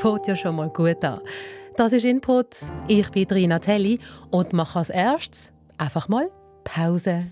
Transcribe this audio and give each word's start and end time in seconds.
fängt 0.00 0.26
ja 0.26 0.34
schon 0.34 0.56
mal 0.56 0.70
gut 0.70 1.04
an. 1.04 1.20
Das 1.76 1.92
ist 1.92 2.04
Input. 2.04 2.56
Ich 2.88 3.10
bin 3.10 3.26
Rina 3.26 3.58
Telli 3.58 4.00
und 4.30 4.54
mache 4.54 4.78
als 4.78 4.88
erstes 4.88 5.52
einfach 5.76 6.08
mal 6.08 6.30
Pause. 6.64 7.26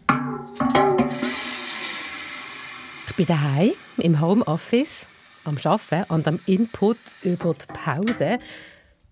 Ich 3.08 3.16
bin 3.16 3.26
daheim 3.26 3.72
im 3.96 4.20
Homeoffice 4.20 5.06
am 5.44 5.56
Arbeiten 5.64 6.12
und 6.12 6.28
am 6.28 6.40
Input 6.44 6.98
über 7.22 7.54
die 7.54 7.72
Pause. 7.72 8.38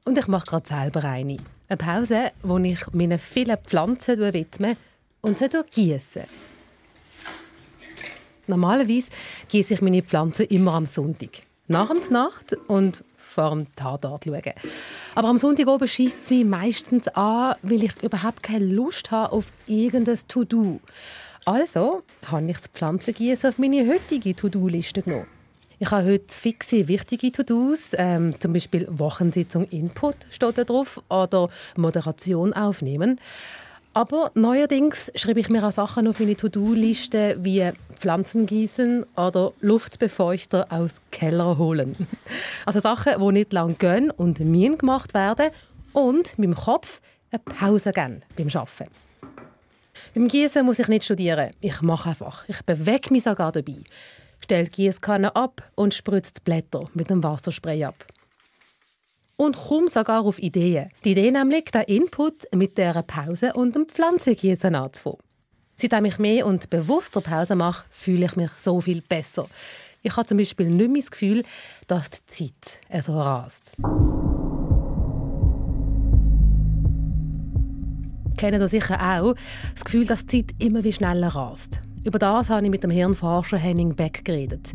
Und 0.04 0.18
ich 0.18 0.28
mache 0.28 0.46
gerade 0.46 0.68
selber 0.68 1.04
eine. 1.04 1.38
Eine 1.68 1.76
Pause, 1.78 2.32
wo 2.42 2.58
ich 2.58 2.86
meinen 2.92 3.18
vielen 3.18 3.56
Pflanzen 3.56 4.34
widme 4.34 4.76
und 5.22 5.38
sie 5.38 5.48
gieße. 5.48 6.24
Normalerweise 8.48 9.10
gieße 9.48 9.74
ich 9.74 9.80
meine 9.80 10.02
Pflanzen 10.02 10.46
immer 10.46 10.74
am 10.74 10.86
Sonntag. 10.86 11.42
Nach 11.68 11.88
der 11.88 12.12
Nacht 12.12 12.56
und 12.68 13.02
vor 13.26 13.50
dem 13.50 13.66
Tatort 13.74 14.24
schauen. 14.24 14.42
Aber 15.14 15.28
am 15.28 15.38
Sonntag 15.38 15.66
oben 15.66 15.88
schießt 15.88 16.22
es 16.22 16.30
mich 16.30 16.44
meistens 16.44 17.08
an, 17.08 17.56
weil 17.62 17.84
ich 17.84 18.02
überhaupt 18.02 18.42
keine 18.42 18.64
Lust 18.64 19.10
habe 19.10 19.32
auf 19.32 19.52
irgendein 19.66 20.18
To-Do. 20.28 20.80
Also 21.44 22.02
habe 22.26 22.50
ich 22.50 22.56
das 22.56 22.68
Pflanzengießen 22.68 23.50
auf 23.50 23.58
meine 23.58 23.86
heutige 23.88 24.34
To-Do-Liste 24.34 25.02
genommen. 25.02 25.26
Ich 25.78 25.90
habe 25.90 26.06
heute 26.06 26.34
fixe, 26.34 26.88
wichtige 26.88 27.30
To-Dos, 27.30 27.90
ähm, 27.98 28.40
zum 28.40 28.54
Beispiel 28.54 28.86
Wochensitzung 28.90 29.68
Input 29.68 30.16
steht 30.30 30.56
da 30.56 30.64
drauf 30.64 31.02
oder 31.10 31.50
Moderation 31.76 32.54
aufnehmen. 32.54 33.20
Aber 33.96 34.30
neuerdings 34.34 35.10
schreibe 35.14 35.40
ich 35.40 35.48
mir 35.48 35.66
auch 35.66 35.72
Sachen 35.72 36.06
auf 36.06 36.20
meine 36.20 36.36
To-Do-Liste 36.36 37.38
wie 37.40 37.72
Pflanzen 37.94 38.44
gießen 38.44 39.06
oder 39.16 39.54
Luftbefeuchter 39.62 40.66
aus 40.68 41.00
Keller 41.10 41.56
holen. 41.56 41.96
Also 42.66 42.80
Sachen, 42.80 43.14
die 43.18 43.32
nicht 43.32 43.54
lang 43.54 43.78
gehen 43.78 44.10
und 44.10 44.38
mir 44.40 44.76
gemacht 44.76 45.14
werden 45.14 45.50
und 45.94 46.38
meinem 46.38 46.54
Kopf 46.54 47.00
eine 47.30 47.38
Pause 47.38 47.92
geben 47.92 48.20
beim 48.36 48.48
Arbeiten. 48.48 48.92
Beim 50.14 50.28
Gießen 50.28 50.66
muss 50.66 50.78
ich 50.78 50.88
nicht 50.88 51.04
studieren. 51.04 51.52
Ich 51.62 51.80
mache 51.80 52.10
einfach. 52.10 52.46
Ich 52.48 52.60
bewege 52.66 53.10
mich 53.14 53.22
sogar 53.22 53.50
dabei. 53.50 53.78
Stelle 54.40 54.64
die 54.64 54.72
Gießkanne 54.72 55.34
ab 55.34 55.70
und 55.74 55.94
spritze 55.94 56.34
die 56.34 56.42
Blätter 56.44 56.84
mit 56.92 57.08
dem 57.08 57.24
Wasserspray 57.24 57.84
ab 57.84 58.04
und 59.36 59.56
komme 59.56 59.88
sogar 59.88 60.24
auf 60.24 60.38
Ideen. 60.38 60.90
Die 61.04 61.12
Idee 61.12 61.30
nämlich, 61.30 61.66
den 61.66 61.82
Input 61.82 62.52
mit 62.54 62.78
dieser 62.78 63.02
Pause 63.02 63.52
und 63.52 63.74
dem 63.74 63.86
Pflanzengießen 63.86 64.74
anzufangen. 64.74 65.18
Seitdem 65.76 66.06
ich 66.06 66.18
mehr 66.18 66.46
und 66.46 66.70
bewusster 66.70 67.20
Pause 67.20 67.54
mache, 67.54 67.84
fühle 67.90 68.24
ich 68.24 68.36
mich 68.36 68.50
so 68.56 68.80
viel 68.80 69.02
besser. 69.02 69.46
Ich 70.02 70.16
habe 70.16 70.26
zum 70.26 70.38
Beispiel 70.38 70.68
nicht 70.68 70.90
mehr 70.90 71.02
das 71.02 71.10
Gefühl, 71.10 71.42
dass 71.86 72.10
die 72.10 72.26
Zeit 72.26 73.04
so 73.04 73.20
rast. 73.20 73.72
Kennen 78.38 78.60
Sie 78.60 78.68
sicher 78.68 79.00
auch 79.00 79.34
das 79.74 79.84
Gefühl, 79.84 80.06
dass 80.06 80.24
die 80.26 80.46
Zeit 80.46 80.56
immer 80.58 80.84
wie 80.84 80.92
schneller 80.92 81.28
rast. 81.28 81.80
Über 82.06 82.20
das 82.20 82.50
habe 82.50 82.64
ich 82.64 82.70
mit 82.70 82.84
dem 82.84 82.90
Hirnforscher 82.92 83.58
Henning 83.58 83.96
Beck 83.96 84.24
geredet. 84.24 84.70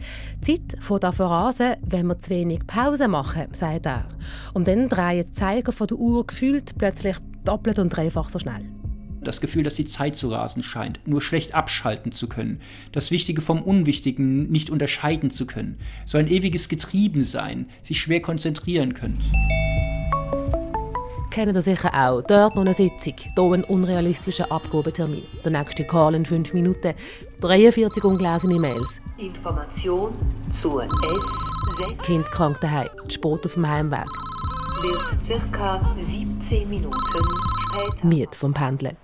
Die 0.46 0.58
Zeit 0.58 0.84
fängt 0.84 1.06
an 1.06 1.14
vorasen, 1.14 1.76
wenn 1.82 2.08
wir 2.08 2.20
zu 2.20 2.30
wenig 2.30 2.68
Pause 2.68 3.08
machen, 3.08 3.48
sagt 3.54 3.86
er. 3.86 4.06
Und 4.54 4.68
dann 4.68 4.90
drehen 4.90 5.26
die 5.26 5.32
Zeiger 5.32 5.72
von 5.72 5.88
der 5.88 5.98
Uhr 5.98 6.28
gefühlt 6.28 6.78
plötzlich 6.78 7.16
doppelt 7.46 7.80
und 7.80 7.88
dreifach 7.90 8.28
so 8.28 8.38
schnell. 8.38 8.70
Das 9.24 9.40
Gefühl, 9.40 9.64
dass 9.64 9.76
die 9.76 9.86
Zeit 9.86 10.18
zu 10.18 10.28
rasen 10.28 10.62
scheint, 10.62 11.00
nur 11.08 11.22
schlecht 11.22 11.56
abschalten 11.56 12.12
zu 12.12 12.28
können, 12.28 12.60
das 12.92 13.12
Wichtige 13.12 13.42
vom 13.42 13.62
Unwichtigen 13.62 14.52
nicht 14.52 14.70
unterscheiden 14.70 15.30
zu 15.30 15.46
können, 15.46 15.78
so 16.06 16.18
ein 16.18 16.28
ewiges 16.28 16.68
Getriebensein, 16.68 17.68
sich 17.82 18.02
schwer 18.02 18.22
konzentrieren 18.22 18.94
können 18.94 19.24
kennen 21.32 21.56
ihr 21.56 21.62
sicher 21.62 21.92
auch. 21.94 22.22
Dort 22.22 22.56
noch 22.56 22.62
eine 22.62 22.74
Sitzung, 22.74 23.16
hier 23.18 23.54
ein 23.54 23.64
unrealistischer 23.64 24.52
Abgabetermin. 24.52 25.24
Der 25.44 25.52
nächste 25.52 25.86
Call 25.86 26.14
in 26.14 26.26
fünf 26.26 26.54
Minuten. 26.54 26.94
43 27.40 28.04
ungelesene 28.04 28.60
Mails. 28.60 29.02
Information 29.18 30.14
zur 30.52 30.84
S6. 30.84 32.04
Kind 32.04 32.26
krank 32.32 32.60
daheim, 32.60 32.90
Sport 33.08 33.46
auf 33.46 33.54
dem 33.54 33.68
Heimweg. 33.68 34.06
Wird 34.82 35.52
ca. 35.52 35.96
17 36.00 36.70
Minuten 36.70 36.98
später. 37.70 38.06
Miet 38.06 38.36
vom 38.36 38.54
Pendeln. 38.54 38.98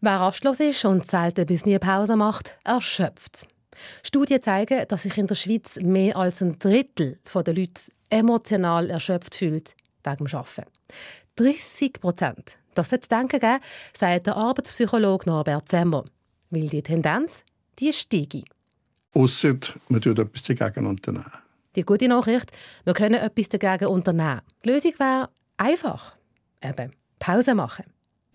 Wer 0.00 0.16
rastlos 0.16 0.60
ist 0.60 0.84
und 0.84 1.06
selten 1.06 1.46
bis 1.46 1.64
nie 1.64 1.78
Pause 1.78 2.16
macht, 2.16 2.58
erschöpft. 2.64 3.46
Studien 4.02 4.42
zeigen, 4.42 4.86
dass 4.88 5.02
sich 5.02 5.16
in 5.16 5.26
der 5.26 5.34
Schweiz 5.34 5.76
mehr 5.76 6.16
als 6.16 6.42
ein 6.42 6.58
Drittel 6.58 7.18
der 7.34 7.54
Leute 7.54 7.80
emotional 8.10 8.90
erschöpft 8.90 9.34
fühlt 9.34 9.74
wegen 10.06 10.24
dem 10.24 10.38
Arbeiten. 10.38 10.70
30 11.36 12.00
Prozent. 12.00 12.58
Das 12.74 12.90
sollte 12.90 13.08
zu 13.08 13.16
denken 13.16 13.40
geben, 13.40 13.60
sagt 13.92 14.26
der 14.26 14.36
Arbeitspsychologe 14.36 15.28
Norbert 15.28 15.68
Zemmer. 15.68 16.04
Weil 16.50 16.68
die 16.68 16.82
Tendenz, 16.82 17.44
die 17.78 17.92
steige. 17.92 18.44
Ausser 19.12 19.54
man 19.88 20.00
tut 20.00 20.18
etwas 20.18 20.42
dagegen 20.42 20.86
unternehmen. 20.86 21.32
Die 21.74 21.82
gute 21.82 22.08
Nachricht, 22.08 22.52
wir 22.84 22.94
können 22.94 23.14
etwas 23.14 23.48
dagegen 23.48 23.86
unternehmen. 23.86 24.42
Die 24.64 24.70
Lösung 24.70 24.92
wäre 24.98 25.30
einfach. 25.56 26.16
Eben, 26.62 26.92
Pause 27.18 27.54
machen. 27.54 27.84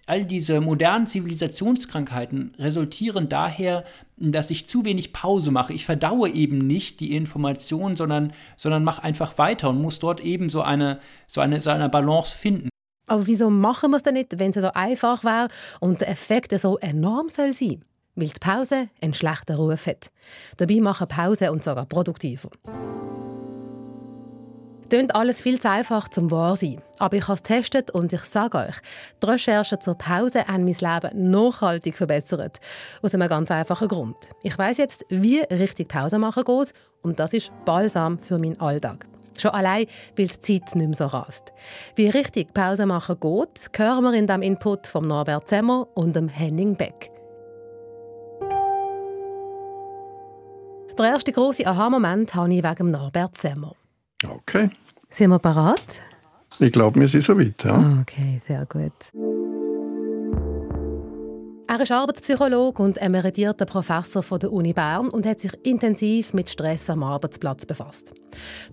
All 0.08 0.26
diese 0.26 0.60
modernen 0.62 1.08
Zivilisationskrankheiten 1.08 2.54
resultieren 2.58 3.30
daher, 3.30 3.86
dass 4.18 4.50
ich 4.50 4.68
zu 4.68 4.84
wenig 4.84 5.14
Pause 5.14 5.52
mache. 5.52 5.74
Ich 5.74 5.86
verdaue 5.86 6.30
eben 6.30 6.58
nicht 6.58 7.00
die 7.00 7.16
Information, 7.16 7.96
sondern, 7.96 8.34
sondern 8.58 8.84
mache 8.84 9.04
einfach 9.04 9.38
weiter 9.38 9.70
und 9.70 9.82
muss 9.82 10.00
dort 10.00 10.20
eben 10.20 10.50
so 10.50 10.62
eine, 10.62 11.00
so 11.28 11.42
eine, 11.42 11.60
so 11.60 11.70
eine 11.70 11.88
Balance 11.88 12.36
finden. 12.36 12.70
Aber 13.08 13.28
wieso 13.28 13.50
machen 13.50 13.92
wir 13.92 13.98
es 13.98 14.04
denn 14.04 14.14
nicht, 14.14 14.40
wenn 14.40 14.52
es 14.52 14.56
so 14.56 14.72
einfach 14.74 15.24
wäre 15.24 15.50
und 15.80 16.02
der 16.02 16.10
Effekt 16.10 16.58
so 16.60 16.78
enorm 16.78 17.30
soll 17.30 17.54
sein? 17.54 17.84
Weil 18.16 18.28
die 18.28 18.40
Pause 18.40 18.90
einen 19.02 19.14
schlechten 19.14 19.54
Ruf 19.54 19.88
hat. 19.88 20.12
Dabei 20.58 20.80
machen 20.82 21.08
Pause 21.08 21.52
und 21.52 21.64
sogar 21.64 21.86
produktiver. 21.86 22.50
Klingt 24.92 25.16
alles 25.16 25.40
viel 25.40 25.58
zu 25.58 25.70
einfach 25.70 26.10
zum 26.10 26.32
wahr 26.32 26.58
sein. 26.58 26.82
Aber 27.00 27.16
ich 27.16 27.24
habe 27.24 27.36
es 27.36 27.44
getestet 27.44 27.92
und 27.92 28.12
ich 28.12 28.24
sage 28.24 28.58
euch, 28.58 28.76
die 29.24 29.26
Recherchen 29.26 29.80
zur 29.80 29.96
Pause 29.96 30.46
haben 30.46 30.66
mein 30.66 30.74
Leben 30.74 31.32
nachhaltig 31.32 31.96
verbessert. 31.96 32.60
Aus 33.02 33.16
einem 33.16 33.30
ganz 33.30 33.50
einfachen 33.52 33.88
Grund. 33.88 34.18
Ich 34.44 34.58
weiß 34.58 34.76
jetzt, 34.80 35.06
wie 35.08 35.40
richtig 35.50 35.88
Pause 35.88 36.20
machen 36.20 36.44
geht 36.44 36.74
und 37.04 37.22
das 37.22 37.32
ist 37.32 37.52
balsam 37.64 38.20
für 38.20 38.38
meinen 38.38 38.60
Alltag. 38.60 39.06
Schon 39.40 39.52
allein, 39.52 39.86
weil 40.18 40.28
die 40.28 40.40
Zeit 40.42 40.76
nicht 40.76 40.88
mehr 40.88 40.94
so 40.94 41.06
rast. 41.06 41.54
Wie 41.96 42.10
richtig 42.10 42.54
Pause 42.54 42.86
machen 42.86 43.18
geht, 43.18 43.70
hören 43.78 44.04
wir 44.04 44.14
in 44.14 44.28
dem 44.28 44.42
Input 44.42 44.88
von 44.88 45.08
Norbert 45.08 45.48
Zemmer 45.48 45.88
und 45.94 46.18
dem 46.18 46.28
Henning 46.28 46.76
Beck. 46.76 47.10
Der 51.00 51.06
erste 51.06 51.32
große 51.32 51.66
Aha-Moment 51.66 52.36
habe 52.36 52.54
ich 52.54 52.62
wegen 52.62 52.92
Norbert 52.92 53.38
Semmer. 53.38 53.74
Okay. 54.28 54.70
Sind 55.10 55.30
wir 55.30 55.40
bereit? 55.40 56.02
Ich 56.60 56.72
glaube, 56.72 57.00
wir 57.00 57.08
sind 57.08 57.24
soweit. 57.24 57.64
Ja. 57.64 58.00
Okay, 58.02 58.40
sehr 58.40 58.66
gut. 58.66 58.94
Er 61.68 61.80
ist 61.80 61.92
Arbeitspsychologe 61.92 62.84
und 62.84 63.02
emeritierter 63.02 63.66
Professor 63.66 64.22
von 64.22 64.40
der 64.40 64.52
Uni 64.52 64.74
Bern 64.74 65.08
und 65.08 65.26
hat 65.26 65.40
sich 65.40 65.54
intensiv 65.64 66.34
mit 66.34 66.50
Stress 66.50 66.90
am 66.90 67.02
Arbeitsplatz 67.02 67.66
befasst. 67.66 68.14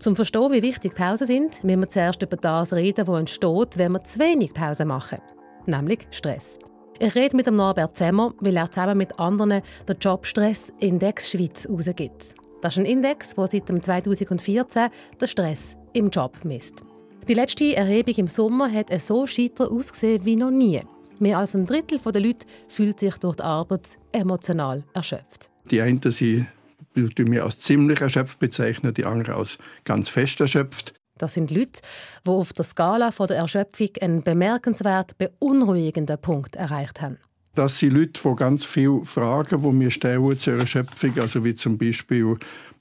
Zum 0.00 0.16
Verstehen, 0.16 0.50
wie 0.50 0.62
wichtig 0.62 0.97
Pausen 0.97 1.28
sind, 1.28 1.62
müssen 1.62 1.80
wir 1.80 1.88
zuerst 1.88 2.20
über 2.22 2.36
das 2.36 2.72
reden, 2.72 3.06
was 3.06 3.20
entsteht, 3.20 3.78
wenn 3.78 3.92
wir 3.92 4.03
zu 4.03 4.19
wenig 4.19 4.53
Pause 4.53 4.84
machen, 4.84 5.19
nämlich 5.66 6.09
Stress. 6.10 6.59
Ich 6.98 7.15
rede 7.15 7.36
mit 7.36 7.47
dem 7.47 7.54
Norbert 7.54 7.97
Zemmer, 7.97 8.34
weil 8.41 8.56
er 8.56 8.69
zusammen 8.69 8.98
mit 8.98 9.16
anderen 9.20 9.62
den 9.88 9.98
Jobstress 10.00 10.72
Index 10.80 11.30
Schweiz 11.30 11.66
herausgibt. 11.66 12.34
Das 12.61 12.77
ist 12.77 12.79
ein 12.79 12.87
Index, 12.87 13.35
der 13.35 13.47
seit 13.47 13.67
2014 13.67 14.89
den 15.21 15.29
Stress 15.29 15.77
im 15.93 16.11
Job 16.11 16.45
misst. 16.45 16.83
Die 17.28 17.34
letzte 17.34 17.77
Erhebung 17.77 18.15
im 18.15 18.28
Sommer 18.28 18.72
hat 18.72 18.91
so 19.01 19.27
scheiter 19.27 19.71
ausgesehen 19.71 20.25
wie 20.25 20.37
noch 20.37 20.51
nie. 20.51 20.81
Mehr 21.21 21.39
als 21.39 21.55
ein 21.55 21.66
Drittel 21.66 21.99
der 21.99 22.21
Leute 22.21 22.47
fühlt 22.69 23.01
sich 23.01 23.15
durch 23.16 23.37
die 23.37 23.43
Arbeit 23.43 23.99
emotional 24.13 24.84
erschöpft. 24.95 25.51
Die 25.71 25.81
einen 25.81 26.01
sind 26.01 26.47
die 26.95 27.25
mir 27.25 27.45
als 27.45 27.60
ziemlich 27.60 28.01
erschöpft 28.01 28.39
bezeichnen, 28.41 28.95
die 28.95 29.04
anderen 29.04 29.39
als 29.39 29.59
ganz 29.84 30.09
fest 30.09 30.41
erschöpft. 30.41 30.95
Das 31.16 31.34
sind 31.34 31.51
Leute, 31.51 31.81
die 32.25 32.31
auf 32.31 32.53
der 32.53 32.65
Skala 32.65 33.11
der 33.11 33.37
Erschöpfung 33.37 33.91
einen 34.01 34.22
bemerkenswert 34.22 35.19
beunruhigenden 35.19 36.21
Punkt 36.21 36.57
erreicht 36.57 37.01
haben. 37.01 37.19
Das 37.54 37.78
sind 37.78 37.95
Leute, 37.95 38.21
die 38.22 38.36
ganz 38.36 38.65
viele 38.65 39.04
Fragen, 39.04 39.62
die 39.62 39.72
mir 39.72 39.91
stellen 39.91 40.39
zur 40.39 40.54
Erschöpfung, 40.54 41.18
also 41.18 41.45
wie 41.45 41.54
zum 41.54 41.78
Beispiel, 41.78 42.36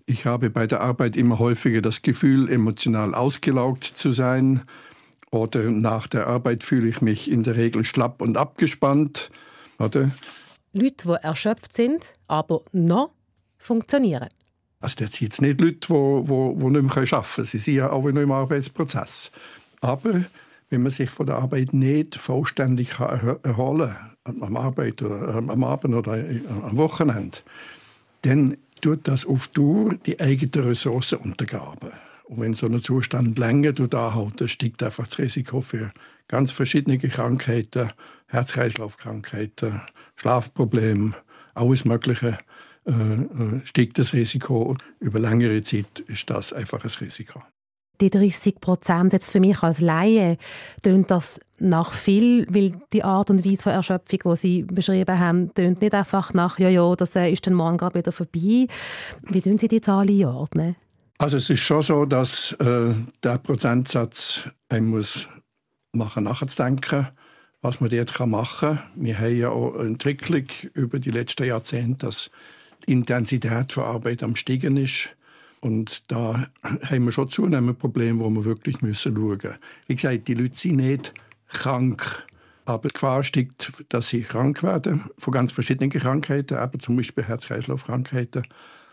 ich 0.05 0.25
habe 0.25 0.49
bei 0.49 0.67
der 0.67 0.81
Arbeit 0.81 1.17
immer 1.17 1.39
häufiger 1.39 1.81
das 1.81 2.01
Gefühl, 2.01 2.49
emotional 2.49 3.13
ausgelaugt 3.13 3.83
zu 3.83 4.11
sein. 4.11 4.63
Oder 5.31 5.63
nach 5.63 6.07
der 6.07 6.27
Arbeit 6.27 6.63
fühle 6.63 6.87
ich 6.87 7.01
mich 7.01 7.29
in 7.29 7.43
der 7.43 7.57
Regel 7.57 7.83
schlapp 7.83 8.21
und 8.21 8.37
abgespannt. 8.37 9.29
Oder? 9.79 10.11
Leute, 10.71 11.07
die 11.07 11.25
erschöpft 11.25 11.73
sind, 11.73 12.13
aber 12.27 12.61
noch 12.71 13.11
funktionieren. 13.57 14.29
Also 14.79 14.95
das 14.99 15.13
sind 15.13 15.21
jetzt 15.21 15.41
nicht 15.41 15.59
Leute, 15.59 15.79
die, 15.79 15.87
die, 15.87 16.59
die 16.59 16.69
nicht 16.69 16.95
mehr 16.95 16.97
arbeiten 16.97 17.33
können. 17.33 17.47
Sie 17.47 17.57
sind 17.57 17.75
ja 17.75 17.91
auch 17.91 18.03
noch 18.03 18.21
im 18.21 18.31
Arbeitsprozess. 18.31 19.31
Aber 19.81 20.23
wenn 20.69 20.83
man 20.83 20.91
sich 20.91 21.09
von 21.09 21.25
der 21.25 21.35
Arbeit 21.35 21.73
nicht 21.73 22.15
vollständig 22.15 22.99
erholen 22.99 23.89
kann, 23.89 24.16
am 24.27 24.57
Arbeit 24.57 25.01
oder 25.01 25.35
am 25.35 25.63
Abend 25.63 25.95
oder 25.95 26.13
am 26.13 26.77
Wochenende, 26.77 27.39
dann 28.21 28.57
tut 28.81 29.07
das 29.07 29.25
auf 29.25 29.47
Dauer 29.49 29.95
die 30.05 30.19
eigenen 30.19 30.67
Ressourcen 30.67 31.19
untergraben. 31.19 31.91
Und 32.25 32.41
wenn 32.41 32.53
so 32.53 32.67
ein 32.67 32.81
Zustand 32.81 33.37
länger 33.37 33.69
anhält, 33.79 34.41
dann 34.41 34.47
steigt 34.47 34.83
einfach 34.83 35.07
das 35.07 35.17
Risiko 35.17 35.61
für 35.61 35.91
ganz 36.27 36.51
verschiedene 36.51 36.97
Krankheiten, 36.97 37.91
Herz-Kreislauf-Krankheiten, 38.27 39.81
Schlafprobleme, 40.17 41.13
alles 41.53 41.85
Mögliche, 41.85 42.37
äh, 42.85 42.91
äh, 42.91 43.65
steigt 43.65 43.97
das 43.97 44.13
Risiko. 44.13 44.75
Über 44.99 45.19
längere 45.19 45.61
Zeit 45.63 45.99
ist 46.07 46.29
das 46.29 46.53
einfach 46.53 46.83
ein 46.83 46.91
Risiko. 46.99 47.41
Die 48.01 48.09
30 48.09 48.59
Prozent 48.61 49.13
jetzt 49.13 49.31
für 49.31 49.39
mich 49.39 49.63
als 49.63 49.81
Laie, 49.81 50.37
tönt 50.83 51.09
das 51.09 51.39
nach 51.59 51.93
viel, 51.93 52.45
weil 52.49 52.73
die 52.93 53.03
Art 53.03 53.29
und 53.29 53.43
Weise 53.43 53.63
von 53.63 53.71
Erschöpfung, 53.71 54.19
die 54.25 54.35
Sie 54.35 54.63
beschrieben 54.63 55.19
haben, 55.19 55.53
tönt 55.53 55.81
nicht 55.81 55.93
einfach 55.93 56.33
nach, 56.33 56.59
ja, 56.59 56.69
ja, 56.69 56.95
das 56.95 57.15
äh, 57.15 57.31
ist 57.31 57.47
dann 57.47 57.55
morgen 57.55 57.77
gerade 57.77 57.97
wieder 57.97 58.11
vorbei. 58.11 58.67
Wie 59.23 59.41
tun 59.41 59.57
Sie 59.57 59.67
die 59.67 59.81
Zahlen 59.81 60.09
einordnen? 60.09 60.75
Also 61.17 61.37
es 61.37 61.49
ist 61.49 61.61
schon 61.61 61.81
so, 61.81 62.05
dass 62.05 62.51
äh, 62.53 62.93
der 63.23 63.37
Prozentsatz 63.39 64.41
einem 64.69 64.89
muss 64.89 65.27
machen, 65.91 66.25
nachzudenken, 66.25 67.07
was 67.61 67.81
man 67.81 67.89
dort 67.89 68.27
machen 68.27 68.77
kann. 68.77 68.79
Wir 68.95 69.19
haben 69.19 69.37
ja 69.37 69.49
auch 69.49 69.73
eine 69.73 69.87
Entwicklung 69.87 70.45
über 70.73 70.99
die 70.99 71.09
letzten 71.09 71.45
Jahrzehnte, 71.45 72.05
dass 72.05 72.29
die 72.85 72.93
Intensität 72.93 73.73
von 73.73 73.83
Arbeit 73.83 74.21
am 74.21 74.35
Steigen 74.35 74.77
ist. 74.77 75.09
Und 75.61 76.11
da 76.11 76.47
haben 76.89 77.05
wir 77.05 77.11
schon 77.11 77.29
zunehmend 77.29 77.79
Probleme, 77.79 78.19
wo 78.19 78.29
wir 78.29 78.45
wirklich 78.45 78.77
schauen 78.77 78.87
müssen. 78.87 79.57
Wie 79.87 79.95
gesagt, 79.95 80.27
die 80.27 80.33
Leute 80.33 80.57
sind 80.57 80.77
nicht 80.77 81.13
krank, 81.47 82.25
aber 82.65 82.89
die 82.89 82.93
Gefahr 82.93 83.23
steigt, 83.23 83.71
dass 83.89 84.09
sie 84.09 84.21
krank 84.21 84.61
werden 84.61 85.05
von 85.17 85.33
ganz 85.33 85.51
verschiedenen 85.51 85.89
Krankheiten, 85.89 86.61
eben 86.61 86.79
zum 86.79 86.97
Beispiel 86.97 87.23
Herz-Kreislauf-Krankheiten. 87.23 88.43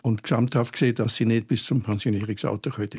Und 0.02 0.22
gesamthaft 0.22 0.74
gesehen, 0.74 0.94
dass 0.96 1.16
sie 1.16 1.24
nicht 1.24 1.48
bis 1.48 1.64
zum 1.64 1.82
Pensionierungsalter 1.82 2.70
können. 2.70 2.90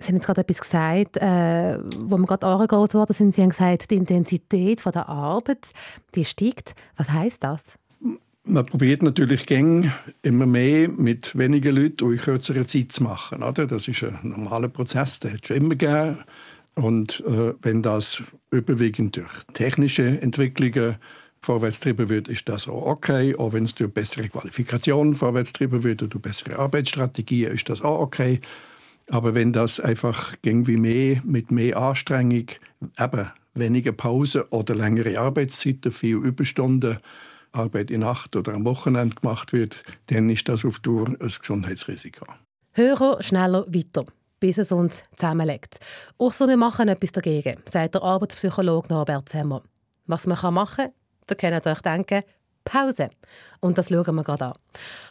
Sie 0.00 0.08
haben 0.08 0.16
jetzt 0.16 0.26
gerade 0.26 0.40
etwas 0.40 0.60
gesagt, 0.60 1.16
äh, 1.16 1.78
wo 2.00 2.18
wir 2.18 2.26
gerade 2.26 2.46
angegangen 2.46 2.92
worden 2.92 3.12
sind. 3.12 3.34
Sie 3.34 3.42
haben 3.42 3.50
gesagt, 3.50 3.90
die 3.90 3.96
Intensität 3.96 4.84
der 4.84 5.08
Arbeit, 5.08 5.72
die 6.14 6.24
steigt. 6.24 6.74
Was 6.96 7.10
heißt 7.10 7.42
das? 7.44 7.78
Man 8.50 8.64
probiert 8.64 9.02
natürlich 9.02 9.44
gäng 9.44 9.92
immer 10.22 10.46
mehr 10.46 10.88
mit 10.88 11.36
wenigen 11.36 11.76
Leuten 11.76 12.10
in 12.10 12.16
kürzerer 12.16 12.66
Zeit 12.66 12.92
zu 12.92 13.02
machen. 13.02 13.42
Oder? 13.42 13.66
Das 13.66 13.86
ist 13.88 14.02
ein 14.02 14.18
normaler 14.22 14.68
Prozess, 14.68 15.20
der 15.20 15.34
hat 15.34 15.46
schon 15.46 15.58
immer 15.58 15.76
gegeben. 15.76 16.16
Und 16.74 17.22
äh, 17.26 17.52
wenn 17.60 17.82
das 17.82 18.22
überwiegend 18.50 19.16
durch 19.16 19.44
technische 19.52 20.22
Entwicklungen 20.22 20.96
vorwärts 21.42 21.80
getrieben 21.80 22.08
wird, 22.08 22.28
ist 22.28 22.48
das 22.48 22.68
auch 22.68 22.86
okay. 22.86 23.36
Auch 23.36 23.52
wenn 23.52 23.64
es 23.64 23.74
durch 23.74 23.92
bessere 23.92 24.30
Qualifikationen 24.30 25.14
vorwärts 25.14 25.52
getrieben 25.52 25.84
wird 25.84 26.02
oder 26.02 26.08
durch 26.08 26.22
bessere 26.22 26.58
Arbeitsstrategien, 26.58 27.52
ist 27.52 27.68
das 27.68 27.82
auch 27.82 28.00
okay. 28.00 28.40
Aber 29.10 29.34
wenn 29.34 29.52
das 29.52 29.78
einfach 29.78 30.34
irgendwie 30.42 30.78
mehr 30.78 31.20
mit 31.22 31.50
mehr 31.50 31.76
Anstrengung, 31.76 32.46
eben 32.98 33.30
weniger 33.52 33.92
Pause 33.92 34.46
oder 34.50 34.74
längere 34.74 35.20
Arbeitszeiten, 35.20 35.92
viel 35.92 36.16
Überstunden, 36.16 36.96
Arbeit 37.52 37.90
in 37.90 38.00
Nacht 38.00 38.36
oder 38.36 38.54
am 38.54 38.64
Wochenende 38.64 39.16
gemacht 39.16 39.52
wird, 39.52 39.82
dann 40.06 40.28
ist 40.30 40.48
das 40.48 40.64
auf 40.64 40.80
Dauer 40.80 41.08
ein 41.08 41.16
Gesundheitsrisiko. 41.18 42.26
Höher, 42.72 43.22
schneller, 43.22 43.64
weiter, 43.68 44.04
bis 44.40 44.58
es 44.58 44.72
uns 44.72 45.02
zusammenlegt. 45.16 45.78
Außer 46.18 46.46
wir 46.48 46.56
machen 46.56 46.88
etwas 46.88 47.12
dagegen, 47.12 47.60
sagt 47.68 47.94
der 47.94 48.02
Arbeitspsychologe 48.02 48.88
Norbert 48.88 49.28
Zemmer. 49.28 49.62
Was 50.06 50.26
man 50.26 50.54
machen 50.54 50.84
kann, 50.84 50.92
da 51.26 51.34
könnt 51.34 51.66
ihr 51.66 51.72
euch 51.72 51.80
denken, 51.80 52.22
Pause. 52.64 53.10
Und 53.60 53.78
das 53.78 53.88
schauen 53.88 54.14
wir 54.14 54.22
gerade 54.22 54.46
an. 54.46 54.54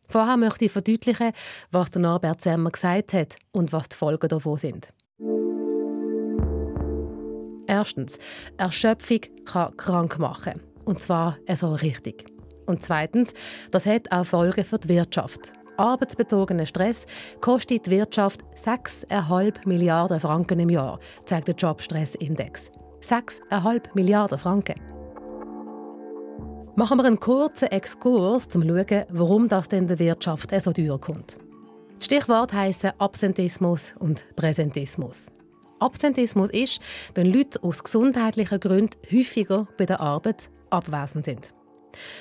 Vorher 0.07 0.37
möchte 0.37 0.65
ich 0.65 0.71
verdeutlichen, 0.71 1.31
was 1.71 1.91
der 1.91 2.01
Norbert 2.01 2.41
Semmer 2.41 2.69
gesagt 2.69 3.13
hat 3.13 3.35
und 3.51 3.73
was 3.73 3.89
die 3.89 3.97
Folgen 3.97 4.29
davon 4.29 4.57
sind. 4.57 4.93
Erstens, 7.67 8.17
Erschöpfung 8.57 9.21
kann 9.45 9.75
krank 9.75 10.19
machen. 10.19 10.61
Und 10.87 11.01
zwar 11.01 11.37
so 11.53 11.73
richtig. 11.73 12.25
Und 12.65 12.81
zweitens, 12.81 13.33
das 13.71 13.85
hat 13.85 14.09
auch 14.09 14.25
Folgen 14.25 14.63
für 14.63 14.79
die 14.79 14.87
Wirtschaft. 14.87 15.51
Arbeitsbezogener 15.75 16.65
Stress 16.65 17.05
kostet 17.41 17.85
die 17.85 17.91
Wirtschaft 17.91 18.39
6,5 18.55 19.67
Milliarden 19.67 20.21
Franken 20.21 20.61
im 20.61 20.69
Jahr, 20.69 20.99
zeigt 21.25 21.49
der 21.49 21.55
Jobstressindex. 21.55 22.71
6,5 23.01 23.81
Milliarden 23.95 24.39
Franken. 24.39 24.79
Machen 26.75 26.97
wir 26.99 27.05
einen 27.05 27.19
kurzen 27.19 27.67
Exkurs, 27.67 28.45
um 28.45 28.61
zu 28.61 28.67
schauen, 28.67 29.05
warum 29.09 29.49
das 29.49 29.67
denn 29.67 29.87
der 29.87 29.99
Wirtschaft 29.99 30.51
so 30.61 30.71
teuer 30.71 30.99
kommt. 31.01 31.37
Die 31.99 32.05
Stichworte 32.05 32.55
heißen 32.55 32.91
Absentismus 32.97 33.93
und 33.99 34.23
Präsentismus. 34.37 35.31
Absentismus 35.79 36.49
ist, 36.49 36.79
wenn 37.13 37.31
Leute 37.31 37.61
aus 37.61 37.83
gesundheitlichen 37.83 38.59
Gründen 38.61 38.97
häufiger 39.11 39.67
bei 39.77 39.85
der 39.85 39.99
Arbeit 39.99 40.49
abwesend 40.69 41.25
sind. 41.25 41.53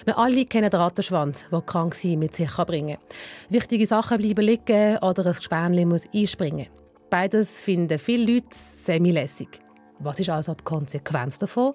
Wir 0.04 0.16
alle 0.16 0.46
kennen 0.46 0.70
den 0.70 0.80
Rattenschwanz, 0.80 1.44
der 1.50 1.60
krank 1.60 1.94
sein 1.94 2.18
mit 2.18 2.34
sich 2.34 2.50
bringen 2.50 2.96
kann. 2.96 3.06
Wichtige 3.50 3.86
Sachen 3.86 4.18
bleiben 4.18 4.44
liegen 4.44 4.98
oder 4.98 5.26
ein 5.26 5.32
Gespänli 5.34 5.84
muss 5.84 6.08
einspringen. 6.14 6.68
Beides 7.10 7.60
finden 7.60 7.98
viele 7.98 8.32
Leute 8.34 8.48
semi-lässig. 8.50 9.48
Was 9.98 10.18
ist 10.18 10.30
also 10.30 10.54
die 10.54 10.64
Konsequenz 10.64 11.38
davon? 11.38 11.74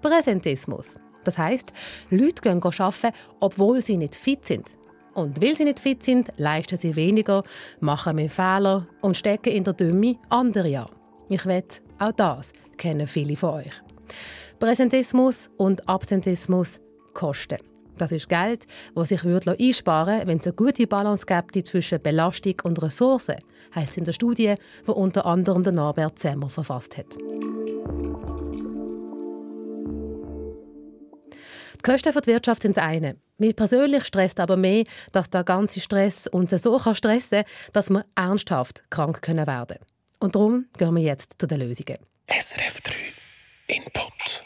Präsentismus. 0.00 0.98
Das 1.24 1.38
heißt, 1.38 1.72
Leute 2.10 2.42
gehen 2.42 2.62
arbeiten, 2.62 3.16
obwohl 3.40 3.80
sie 3.80 3.96
nicht 3.96 4.14
fit 4.14 4.44
sind. 4.44 4.70
Und 5.14 5.40
weil 5.40 5.56
sie 5.56 5.64
nicht 5.64 5.80
fit 5.80 6.02
sind, 6.02 6.32
leisten 6.36 6.76
sie 6.76 6.96
weniger, 6.96 7.44
machen 7.80 8.16
mehr 8.16 8.28
Fehler 8.28 8.86
und 9.00 9.16
stecken 9.16 9.52
in 9.52 9.64
der 9.64 9.74
Dümme 9.74 10.16
andere 10.28 10.80
an. 10.80 10.90
Ich 11.30 11.46
wette, 11.46 11.80
auch 11.98 12.12
das 12.12 12.52
kennen 12.76 13.06
viele 13.06 13.36
von 13.36 13.50
euch. 13.50 13.72
Präsentismus 14.64 15.50
und 15.58 15.86
Absentismus 15.90 16.80
kosten. 17.12 17.58
Das 17.98 18.10
ist 18.12 18.30
Geld, 18.30 18.64
das 18.94 19.10
sich 19.10 19.22
einsparen 19.22 20.20
würde, 20.20 20.26
wenn 20.26 20.38
es 20.38 20.46
eine 20.46 20.54
gute 20.54 20.86
Balance 20.86 21.26
gibt 21.26 21.66
zwischen 21.66 22.00
Belastung 22.00 22.54
und 22.62 22.80
Ressourcen, 22.80 23.36
heisst 23.74 23.90
es 23.90 23.96
in 23.98 24.04
der 24.04 24.14
Studie, 24.14 24.54
die 24.86 24.90
unter 24.90 25.26
anderem 25.26 25.64
der 25.64 25.74
Norbert 25.74 26.18
Zemmer 26.18 26.48
verfasst 26.48 26.96
hat. 26.96 27.14
Die 31.74 31.82
Kosten 31.82 32.14
für 32.14 32.22
die 32.22 32.28
Wirtschaft 32.28 32.62
sind 32.62 32.78
das 32.78 32.84
eine. 32.84 33.16
Mir 33.36 33.52
persönlich 33.52 34.04
stresst 34.06 34.40
aber 34.40 34.56
mehr, 34.56 34.84
dass 35.12 35.28
der 35.28 35.44
ganze 35.44 35.78
Stress 35.78 36.26
uns 36.26 36.52
so 36.52 36.78
stressen 36.94 37.42
kann, 37.42 37.52
dass 37.74 37.90
wir 37.90 38.06
ernsthaft 38.14 38.82
krank 38.88 39.20
können 39.20 39.46
werden 39.46 39.76
Und 40.20 40.36
darum 40.36 40.64
gehen 40.78 40.96
wir 40.96 41.02
jetzt 41.02 41.34
zu 41.38 41.46
den 41.46 41.60
Lösungen. 41.60 41.98
SRF 42.30 42.80
3 42.80 43.23
Input. 43.66 44.42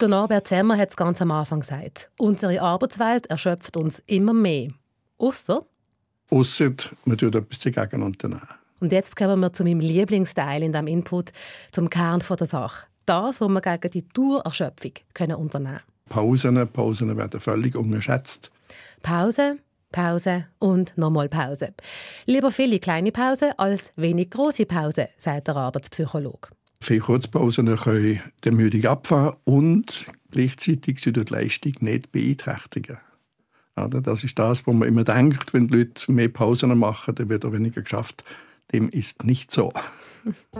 Der 0.00 0.08
Norbert 0.08 0.48
Zemmer 0.48 0.76
hat 0.76 0.88
es 0.90 0.96
ganz 0.96 1.22
am 1.22 1.30
Anfang 1.30 1.60
gesagt. 1.60 2.10
Unsere 2.18 2.60
Arbeitswelt 2.60 3.26
erschöpft 3.26 3.76
uns 3.76 4.02
immer 4.06 4.32
mehr. 4.32 4.70
Ausser? 5.18 5.66
Ausser, 6.30 6.72
man 7.04 7.16
tut 7.16 7.34
etwas 7.34 7.58
dagegen 7.60 8.02
unternehmen. 8.02 8.48
Und 8.80 8.92
jetzt 8.92 9.14
kommen 9.14 9.40
wir 9.40 9.52
zu 9.52 9.62
meinem 9.62 9.80
Lieblingsteil 9.80 10.62
in 10.62 10.72
diesem 10.72 10.86
Input, 10.86 11.30
zum 11.70 11.90
Kern 11.90 12.22
der 12.28 12.46
Sache. 12.46 12.86
Das, 13.06 13.40
was 13.40 13.48
wir 13.48 13.60
gegen 13.60 13.90
die 13.90 14.08
Dauererschöpfung 14.08 14.92
unternehmen 15.36 15.50
können. 15.50 15.80
Pausen. 16.08 16.68
Pausen 16.68 17.16
werden 17.16 17.40
völlig 17.40 17.76
unterschätzt. 17.76 18.50
Pause, 19.02 19.58
Pause 19.92 20.46
und 20.58 20.96
nochmal 20.96 21.28
Pause. 21.28 21.74
Lieber 22.26 22.50
viele 22.50 22.80
kleine 22.80 23.12
Pausen 23.12 23.52
als 23.58 23.92
wenig 23.96 24.30
große 24.30 24.66
Pause, 24.66 25.08
sagt 25.18 25.48
der 25.48 25.56
Arbeitspsychologe. 25.56 26.48
Viele 26.82 27.00
Kurzpausen 27.00 27.76
können 27.76 28.20
die 28.42 28.48
Ermüdung 28.48 28.86
abfahren 28.86 29.36
und 29.44 30.06
gleichzeitig 30.30 31.00
die 31.00 31.10
Leistung 31.10 31.72
nicht 31.80 32.10
beeinträchtigen. 32.10 32.98
Das 33.74 34.24
ist 34.24 34.38
das, 34.38 34.66
wo 34.66 34.72
man 34.72 34.88
immer 34.88 35.04
denkt, 35.04 35.54
wenn 35.54 35.68
die 35.68 35.78
Leute 35.78 36.10
mehr 36.12 36.28
Pausen 36.28 36.76
machen, 36.78 37.14
dann 37.14 37.28
wird 37.28 37.44
auch 37.44 37.52
weniger 37.52 37.82
geschafft. 37.82 38.24
Dem 38.72 38.88
ist 38.88 39.24
nicht 39.24 39.50
so. 39.50 39.72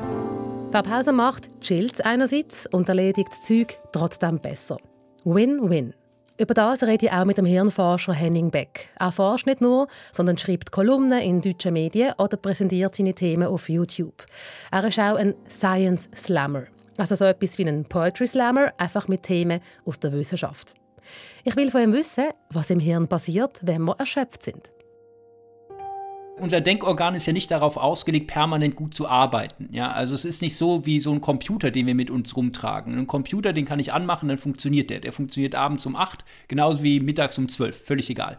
Wer 0.72 0.82
Pause 0.82 1.12
macht, 1.12 1.50
chillt 1.60 2.04
einerseits 2.04 2.66
und 2.66 2.88
erledigt 2.88 3.32
Zeug 3.34 3.76
trotzdem 3.92 4.38
besser. 4.38 4.76
Win-win. 5.24 5.94
Über 6.40 6.54
das 6.54 6.82
rede 6.82 7.04
ich 7.04 7.12
auch 7.12 7.26
mit 7.26 7.36
dem 7.36 7.44
Hirnforscher 7.44 8.14
Henning 8.14 8.50
Beck. 8.50 8.88
Er 8.98 9.12
forscht 9.12 9.44
nicht 9.44 9.60
nur, 9.60 9.88
sondern 10.10 10.38
schreibt 10.38 10.72
Kolumnen 10.72 11.20
in 11.20 11.42
deutschen 11.42 11.74
Medien 11.74 12.14
oder 12.16 12.38
präsentiert 12.38 12.94
seine 12.94 13.12
Themen 13.12 13.46
auf 13.46 13.68
YouTube. 13.68 14.24
Er 14.70 14.84
ist 14.84 14.98
auch 14.98 15.16
ein 15.16 15.34
Science 15.50 16.08
Slammer. 16.16 16.62
Also 16.96 17.14
so 17.14 17.26
etwas 17.26 17.58
wie 17.58 17.68
ein 17.68 17.84
Poetry 17.84 18.26
Slammer, 18.26 18.72
einfach 18.78 19.06
mit 19.06 19.24
Themen 19.24 19.60
aus 19.84 20.00
der 20.00 20.14
Wissenschaft. 20.14 20.72
Ich 21.44 21.56
will 21.56 21.70
von 21.70 21.82
ihm 21.82 21.92
wissen, 21.92 22.28
was 22.48 22.70
im 22.70 22.80
Hirn 22.80 23.06
passiert, 23.06 23.58
wenn 23.60 23.82
wir 23.82 23.96
erschöpft 23.98 24.42
sind. 24.42 24.70
Unser 26.40 26.60
Denkorgan 26.60 27.14
ist 27.14 27.26
ja 27.26 27.32
nicht 27.32 27.50
darauf 27.50 27.76
ausgelegt, 27.76 28.26
permanent 28.26 28.76
gut 28.76 28.94
zu 28.94 29.06
arbeiten. 29.06 29.68
Ja, 29.72 29.90
also 29.90 30.14
es 30.14 30.24
ist 30.24 30.42
nicht 30.42 30.56
so 30.56 30.86
wie 30.86 31.00
so 31.00 31.12
ein 31.12 31.20
Computer, 31.20 31.70
den 31.70 31.86
wir 31.86 31.94
mit 31.94 32.10
uns 32.10 32.36
rumtragen. 32.36 32.98
Ein 32.98 33.06
Computer, 33.06 33.52
den 33.52 33.64
kann 33.64 33.78
ich 33.78 33.92
anmachen, 33.92 34.28
dann 34.28 34.38
funktioniert 34.38 34.90
der. 34.90 35.00
Der 35.00 35.12
funktioniert 35.12 35.54
abends 35.54 35.86
um 35.86 35.96
8, 35.96 36.24
genauso 36.48 36.82
wie 36.82 37.00
mittags 37.00 37.38
um 37.38 37.48
12, 37.48 37.84
völlig 37.84 38.10
egal. 38.10 38.38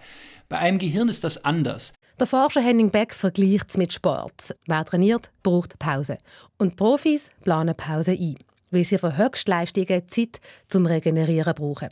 Bei 0.50 0.58
einem 0.58 0.80
Gehirn 0.80 1.10
ist 1.10 1.24
das 1.24 1.46
anders. 1.46 1.94
Der 2.20 2.28
Forscher 2.28 2.62
Henning 2.62 2.92
Beck 2.92 3.14
vergleicht 3.14 3.70
es 3.70 3.78
mit 3.78 3.94
Sport. 3.94 4.56
Wer 4.68 4.86
trainiert, 4.86 5.32
braucht 5.42 5.80
Pause. 5.80 6.18
Und 6.58 6.76
Profis 6.76 7.32
planen 7.44 7.76
Pause 7.76 8.12
ein, 8.12 8.36
weil 8.70 8.84
sie 8.84 8.98
für 8.98 9.18
Höchstleistungen 9.18 10.08
Zeit 10.08 10.40
zum 10.68 10.86
Regenerieren 10.86 11.56
brauchen. 11.56 11.90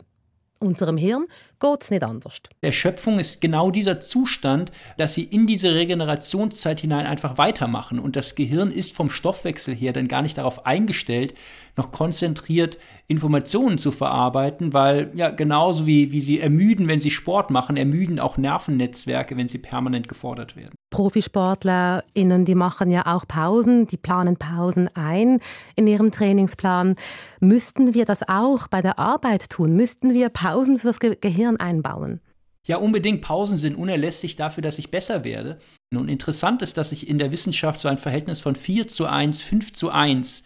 Unserem 0.60 0.98
Hirn 0.98 1.26
geht 1.60 1.82
es 1.82 1.90
nicht 1.90 2.02
anders. 2.02 2.40
Erschöpfung 2.62 3.18
ist 3.18 3.40
genau 3.40 3.70
dieser 3.70 4.00
Zustand, 4.00 4.72
dass 4.96 5.14
sie 5.14 5.24
in 5.24 5.46
diese 5.46 5.74
Regenerationszeit 5.74 6.80
hinein 6.80 7.06
einfach 7.06 7.38
weitermachen. 7.38 7.98
Und 7.98 8.16
das 8.16 8.34
Gehirn 8.34 8.70
ist 8.70 8.92
vom 8.92 9.10
Stoffwechsel 9.10 9.74
her 9.74 9.92
dann 9.92 10.08
gar 10.08 10.22
nicht 10.22 10.38
darauf 10.38 10.66
eingestellt, 10.66 11.34
noch 11.76 11.92
konzentriert 11.92 12.78
Informationen 13.06 13.78
zu 13.78 13.90
verarbeiten, 13.90 14.72
weil 14.72 15.10
ja 15.14 15.30
genauso 15.30 15.86
wie, 15.86 16.12
wie 16.12 16.20
sie 16.20 16.40
ermüden, 16.40 16.88
wenn 16.88 17.00
sie 17.00 17.10
Sport 17.10 17.50
machen, 17.50 17.76
ermüden 17.76 18.20
auch 18.20 18.36
Nervennetzwerke, 18.36 19.36
wenn 19.36 19.48
sie 19.48 19.58
permanent 19.58 20.08
gefordert 20.08 20.56
werden. 20.56 20.74
ProfisportlerInnen, 20.90 22.44
die 22.44 22.54
machen 22.54 22.90
ja 22.90 23.06
auch 23.06 23.26
Pausen, 23.26 23.86
die 23.86 23.96
planen 23.96 24.36
Pausen 24.36 24.88
ein 24.94 25.40
in 25.76 25.86
ihrem 25.86 26.10
Trainingsplan. 26.10 26.96
Müssten 27.40 27.94
wir 27.94 28.04
das 28.04 28.28
auch 28.28 28.66
bei 28.68 28.82
der 28.82 28.98
Arbeit 28.98 29.50
tun? 29.50 29.74
Müssten 29.74 30.12
wir 30.12 30.28
Pausen 30.28 30.78
fürs 30.78 30.98
Ge 30.98 31.16
Gehirn 31.50 31.56
einbauen? 31.60 32.20
Ja, 32.66 32.76
unbedingt. 32.76 33.22
Pausen 33.22 33.56
sind 33.56 33.76
unerlässlich 33.76 34.36
dafür, 34.36 34.62
dass 34.62 34.78
ich 34.78 34.90
besser 34.90 35.24
werde. 35.24 35.58
Nun, 35.90 36.08
interessant 36.08 36.62
ist, 36.62 36.76
dass 36.76 36.90
sich 36.90 37.08
in 37.08 37.18
der 37.18 37.32
Wissenschaft 37.32 37.80
so 37.80 37.88
ein 37.88 37.98
Verhältnis 37.98 38.40
von 38.40 38.54
4 38.54 38.86
zu 38.86 39.06
1, 39.06 39.42
5 39.42 39.72
zu 39.72 39.90
1 39.90 40.44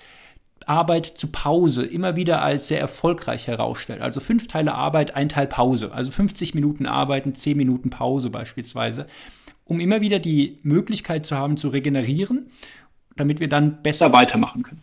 Arbeit 0.66 1.06
zu 1.06 1.30
Pause 1.30 1.84
immer 1.84 2.16
wieder 2.16 2.40
als 2.40 2.68
sehr 2.68 2.80
erfolgreich 2.80 3.48
herausstellt. 3.48 4.00
Also 4.00 4.20
fünf 4.20 4.46
Teile 4.46 4.74
Arbeit, 4.74 5.14
ein 5.14 5.28
Teil 5.28 5.46
Pause. 5.46 5.92
Also 5.92 6.10
50 6.10 6.54
Minuten 6.54 6.86
Arbeiten, 6.86 7.34
10 7.34 7.56
Minuten 7.56 7.90
Pause 7.90 8.30
beispielsweise. 8.30 9.06
Um 9.64 9.80
immer 9.80 10.00
wieder 10.00 10.20
die 10.20 10.58
Möglichkeit 10.62 11.26
zu 11.26 11.36
haben, 11.36 11.58
zu 11.58 11.68
regenerieren, 11.68 12.46
damit 13.16 13.40
wir 13.40 13.48
dann 13.48 13.82
besser 13.82 14.12
weitermachen 14.12 14.62
können. 14.62 14.82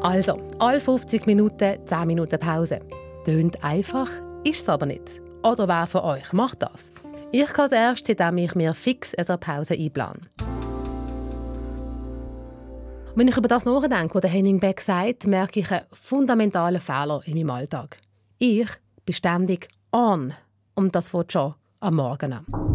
Also, 0.00 0.38
alle 0.60 0.80
50 0.80 1.26
Minuten 1.26 1.84
10 1.84 2.06
Minuten 2.06 2.38
Pause. 2.38 2.80
Tönt 3.24 3.62
einfach, 3.64 4.08
ist 4.44 4.62
es 4.62 4.68
aber 4.68 4.86
nicht. 4.86 5.20
Oder 5.42 5.66
wer 5.66 5.86
von 5.86 6.02
euch 6.02 6.32
macht 6.32 6.62
das? 6.62 6.92
Ich 7.32 7.48
kann 7.48 7.66
es 7.66 7.72
erst, 7.72 8.08
indem 8.08 8.38
ich 8.38 8.54
mir 8.54 8.74
fix 8.74 9.12
eine 9.14 9.38
Pause 9.38 9.74
einplane. 9.74 10.20
Wenn 13.16 13.26
ich 13.26 13.36
über 13.36 13.48
das 13.48 13.64
nachdenke, 13.64 14.14
was 14.14 14.32
Henning 14.32 14.60
Beck 14.60 14.80
sagt, 14.80 15.26
merke 15.26 15.60
ich 15.60 15.70
einen 15.72 15.86
fundamentalen 15.90 16.80
Fehler 16.80 17.20
in 17.24 17.34
meinem 17.34 17.50
Alltag. 17.50 17.98
Ich 18.38 18.68
bin 19.04 19.14
ständig 19.14 19.68
on. 19.90 20.32
Und 20.76 20.94
das 20.94 21.08
fängt 21.08 21.32
schon 21.32 21.54
am 21.80 21.96
Morgen 21.96 22.32
an. 22.32 22.67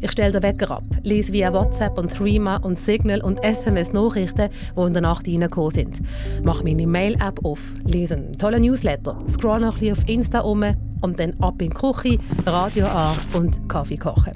Ich 0.00 0.12
stelle 0.12 0.32
den 0.32 0.42
Wecker 0.42 0.70
ab, 0.70 0.82
lese 1.02 1.32
via 1.32 1.52
WhatsApp 1.52 1.98
und 1.98 2.12
Threema 2.12 2.56
und 2.56 2.78
Signal 2.78 3.22
und 3.22 3.42
SMS 3.42 3.92
Nachrichten, 3.92 4.50
die 4.76 4.80
in 4.80 4.92
der 4.92 5.02
Nacht 5.02 5.26
reingekommen 5.26 5.70
sind. 5.70 6.00
Mache 6.44 6.64
meine 6.64 6.86
Mail-App 6.86 7.44
auf, 7.44 7.72
lese 7.84 8.16
einen 8.16 8.38
tollen 8.38 8.62
Newsletter, 8.62 9.18
scroll 9.28 9.60
noch 9.60 9.80
ein 9.80 9.92
auf 9.92 10.08
Insta 10.08 10.40
um 10.40 10.64
und 11.00 11.18
dann 11.18 11.34
ab 11.40 11.62
in 11.62 11.70
die 11.70 11.76
Küche, 11.76 12.18
Radio 12.44 12.86
an 12.86 13.16
und 13.32 13.68
Kaffee 13.68 13.96
kochen 13.96 14.32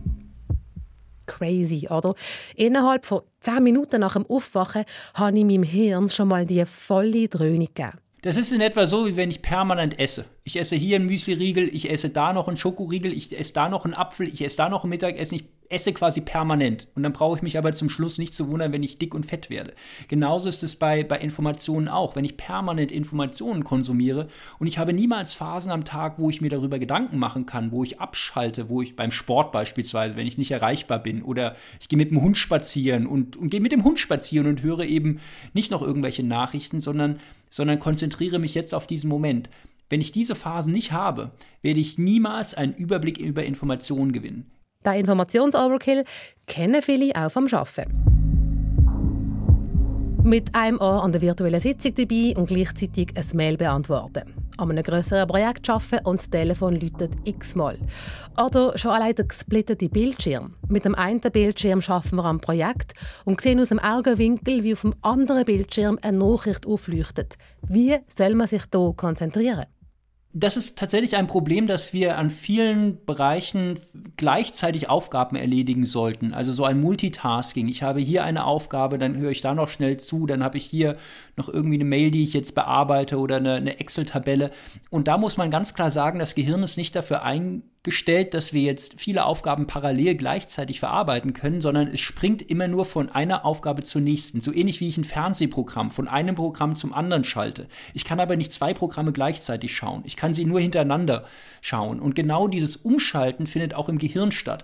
crazy, 1.30 1.86
oder? 1.88 2.14
Innerhalb 2.56 3.06
von 3.06 3.22
10 3.40 3.62
Minuten 3.62 4.00
nach 4.00 4.14
dem 4.14 4.26
Aufwachen 4.26 4.84
habe 5.14 5.38
ich 5.38 5.44
meinem 5.44 5.62
Hirn 5.62 6.08
schon 6.10 6.28
mal 6.28 6.44
die 6.44 6.64
volle 6.66 7.28
Dröhnung 7.28 7.66
gegeben. 7.66 7.92
Das 8.22 8.36
ist 8.36 8.52
in 8.52 8.60
etwa 8.60 8.84
so, 8.84 9.06
wie 9.06 9.16
wenn 9.16 9.30
ich 9.30 9.40
permanent 9.40 9.98
esse. 9.98 10.26
Ich 10.44 10.56
esse 10.56 10.76
hier 10.76 10.96
einen 10.96 11.06
Müsli-Riegel, 11.06 11.74
ich 11.74 11.90
esse 11.90 12.10
da 12.10 12.32
noch 12.32 12.48
einen 12.48 12.56
Schokoriegel, 12.56 13.12
ich 13.12 13.38
esse 13.38 13.52
da 13.52 13.68
noch 13.68 13.84
einen 13.84 13.94
Apfel, 13.94 14.28
ich 14.28 14.42
esse 14.42 14.58
da 14.58 14.68
noch 14.68 14.84
ein 14.84 14.90
Mittagessen. 14.90 15.36
Ich 15.36 15.44
esse 15.70 15.92
quasi 15.92 16.20
permanent. 16.20 16.88
Und 16.94 17.04
dann 17.04 17.12
brauche 17.12 17.36
ich 17.36 17.42
mich 17.42 17.56
aber 17.56 17.72
zum 17.72 17.88
Schluss 17.88 18.18
nicht 18.18 18.34
zu 18.34 18.48
wundern, 18.48 18.72
wenn 18.72 18.82
ich 18.82 18.98
dick 18.98 19.14
und 19.14 19.24
fett 19.24 19.48
werde. 19.48 19.72
Genauso 20.08 20.48
ist 20.48 20.62
es 20.62 20.76
bei, 20.76 21.04
bei 21.04 21.18
Informationen 21.18 21.88
auch. 21.88 22.16
Wenn 22.16 22.24
ich 22.24 22.36
permanent 22.36 22.92
Informationen 22.92 23.64
konsumiere 23.64 24.26
und 24.58 24.66
ich 24.66 24.78
habe 24.78 24.92
niemals 24.92 25.32
Phasen 25.32 25.70
am 25.70 25.84
Tag, 25.84 26.18
wo 26.18 26.28
ich 26.28 26.40
mir 26.40 26.50
darüber 26.50 26.78
Gedanken 26.78 27.18
machen 27.18 27.46
kann, 27.46 27.70
wo 27.70 27.84
ich 27.84 28.00
abschalte, 28.00 28.68
wo 28.68 28.82
ich 28.82 28.96
beim 28.96 29.12
Sport 29.12 29.52
beispielsweise, 29.52 30.16
wenn 30.16 30.26
ich 30.26 30.38
nicht 30.38 30.50
erreichbar 30.50 30.98
bin 30.98 31.22
oder 31.22 31.54
ich 31.80 31.88
gehe 31.88 31.96
mit 31.96 32.10
dem 32.10 32.20
Hund 32.20 32.36
spazieren 32.36 33.06
und, 33.06 33.36
und 33.36 33.50
gehe 33.50 33.60
mit 33.60 33.72
dem 33.72 33.84
Hund 33.84 34.00
spazieren 34.00 34.48
und 34.48 34.62
höre 34.62 34.84
eben 34.84 35.20
nicht 35.52 35.70
noch 35.70 35.82
irgendwelche 35.82 36.24
Nachrichten, 36.24 36.80
sondern, 36.80 37.20
sondern 37.48 37.78
konzentriere 37.78 38.40
mich 38.40 38.54
jetzt 38.54 38.74
auf 38.74 38.88
diesen 38.88 39.08
Moment. 39.08 39.50
Wenn 39.88 40.00
ich 40.00 40.10
diese 40.10 40.34
Phasen 40.34 40.72
nicht 40.72 40.92
habe, 40.92 41.30
werde 41.62 41.80
ich 41.80 41.98
niemals 41.98 42.54
einen 42.54 42.74
Überblick 42.74 43.18
über 43.18 43.44
Informationen 43.44 44.12
gewinnen. 44.12 44.50
Der 44.82 44.94
Informationsoverkill 44.94 46.04
kennen 46.46 46.80
viele 46.80 47.14
auch 47.14 47.30
vom 47.30 47.46
Arbeiten. 47.52 47.92
Mit 50.24 50.54
einem 50.54 50.80
Ohr 50.80 51.04
an 51.04 51.12
der 51.12 51.20
virtuellen 51.20 51.60
Sitzung 51.60 51.94
dabei 51.96 52.34
und 52.34 52.48
gleichzeitig 52.48 53.08
ein 53.14 53.36
Mail 53.36 53.58
beantworten. 53.58 54.22
An 54.56 54.70
einem 54.70 54.82
grösseren 54.82 55.28
Projekt 55.28 55.68
arbeiten 55.68 56.06
und 56.06 56.20
das 56.20 56.30
Telefon 56.30 56.80
läutet 56.80 57.12
x-mal. 57.24 57.78
Oder 58.42 58.76
schon 58.78 58.92
allein 58.92 59.14
der 59.14 59.26
gesplittete 59.26 59.90
Bildschirm. 59.90 60.54
Mit 60.68 60.86
dem 60.86 60.94
einen 60.94 61.20
Bildschirm 61.20 61.80
arbeiten 61.86 62.16
wir 62.16 62.24
am 62.24 62.40
Projekt 62.40 62.94
und 63.26 63.42
sehen 63.42 63.60
aus 63.60 63.68
dem 63.68 63.80
Augenwinkel, 63.80 64.64
wie 64.64 64.72
auf 64.72 64.80
dem 64.80 64.94
anderen 65.02 65.44
Bildschirm 65.44 65.98
eine 66.00 66.16
Nachricht 66.16 66.66
aufleuchtet. 66.66 67.36
Wie 67.68 67.98
soll 68.16 68.34
man 68.34 68.46
sich 68.46 68.62
hier 68.72 68.94
konzentrieren? 68.96 69.66
Das 70.32 70.56
ist 70.56 70.78
tatsächlich 70.78 71.16
ein 71.16 71.26
Problem, 71.26 71.66
dass 71.66 71.92
wir 71.92 72.16
an 72.16 72.30
vielen 72.30 73.04
Bereichen 73.04 73.80
gleichzeitig 74.16 74.88
Aufgaben 74.88 75.34
erledigen 75.34 75.84
sollten. 75.84 76.34
Also 76.34 76.52
so 76.52 76.64
ein 76.64 76.80
Multitasking. 76.80 77.66
Ich 77.66 77.82
habe 77.82 77.98
hier 77.98 78.22
eine 78.22 78.44
Aufgabe, 78.44 78.98
dann 78.98 79.16
höre 79.16 79.32
ich 79.32 79.40
da 79.40 79.54
noch 79.54 79.68
schnell 79.68 79.96
zu, 79.96 80.26
dann 80.26 80.44
habe 80.44 80.58
ich 80.58 80.64
hier 80.64 80.96
noch 81.36 81.48
irgendwie 81.48 81.74
eine 81.76 81.84
Mail, 81.84 82.12
die 82.12 82.22
ich 82.22 82.32
jetzt 82.32 82.54
bearbeite 82.54 83.18
oder 83.18 83.38
eine, 83.38 83.54
eine 83.54 83.80
Excel-Tabelle. 83.80 84.52
Und 84.88 85.08
da 85.08 85.18
muss 85.18 85.36
man 85.36 85.50
ganz 85.50 85.74
klar 85.74 85.90
sagen, 85.90 86.20
das 86.20 86.36
Gehirn 86.36 86.62
ist 86.62 86.76
nicht 86.76 86.94
dafür 86.94 87.24
eingestellt, 87.24 87.64
gestellt, 87.82 88.34
dass 88.34 88.52
wir 88.52 88.60
jetzt 88.60 89.00
viele 89.00 89.24
Aufgaben 89.24 89.66
parallel 89.66 90.14
gleichzeitig 90.14 90.80
verarbeiten 90.80 91.32
können, 91.32 91.62
sondern 91.62 91.88
es 91.88 92.00
springt 92.00 92.42
immer 92.42 92.68
nur 92.68 92.84
von 92.84 93.08
einer 93.08 93.46
Aufgabe 93.46 93.84
zur 93.84 94.02
nächsten. 94.02 94.42
So 94.42 94.52
ähnlich 94.52 94.80
wie 94.80 94.88
ich 94.88 94.98
ein 94.98 95.04
Fernsehprogramm 95.04 95.90
von 95.90 96.06
einem 96.06 96.34
Programm 96.34 96.76
zum 96.76 96.92
anderen 96.92 97.24
schalte. 97.24 97.68
Ich 97.94 98.04
kann 98.04 98.20
aber 98.20 98.36
nicht 98.36 98.52
zwei 98.52 98.74
Programme 98.74 99.12
gleichzeitig 99.12 99.74
schauen. 99.74 100.02
Ich 100.04 100.16
kann 100.16 100.34
sie 100.34 100.44
nur 100.44 100.60
hintereinander 100.60 101.24
schauen. 101.62 102.00
Und 102.00 102.14
genau 102.14 102.48
dieses 102.48 102.76
Umschalten 102.76 103.46
findet 103.46 103.74
auch 103.74 103.88
im 103.88 103.98
Gehirn 103.98 104.30
statt. 104.30 104.62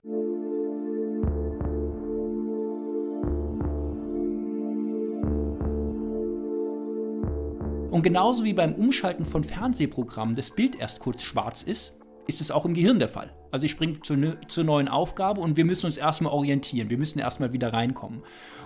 Und 7.90 8.02
genauso 8.02 8.44
wie 8.44 8.52
beim 8.52 8.74
Umschalten 8.74 9.24
von 9.24 9.42
Fernsehprogrammen 9.42 10.34
das 10.34 10.50
Bild 10.50 10.76
erst 10.76 11.00
kurz 11.00 11.22
schwarz 11.22 11.62
ist, 11.62 11.96
ist 12.26 12.40
es 12.40 12.50
auch 12.50 12.64
im 12.64 12.74
Gehirn 12.74 12.98
der 12.98 13.08
Fall. 13.08 13.32
Also 13.50 13.64
ich 13.64 13.70
springe 13.70 14.00
zur, 14.00 14.18
zur 14.48 14.64
neuen 14.64 14.88
Aufgabe 14.88 15.40
und 15.40 15.56
wir 15.56 15.64
müssen 15.64 15.86
uns 15.86 15.96
erstmal 15.96 16.32
orientieren. 16.32 16.90
Wir 16.90 16.98
müssen 16.98 17.18
erstmal 17.18 17.52
wieder 17.52 17.72
reinkommen. 17.72 18.22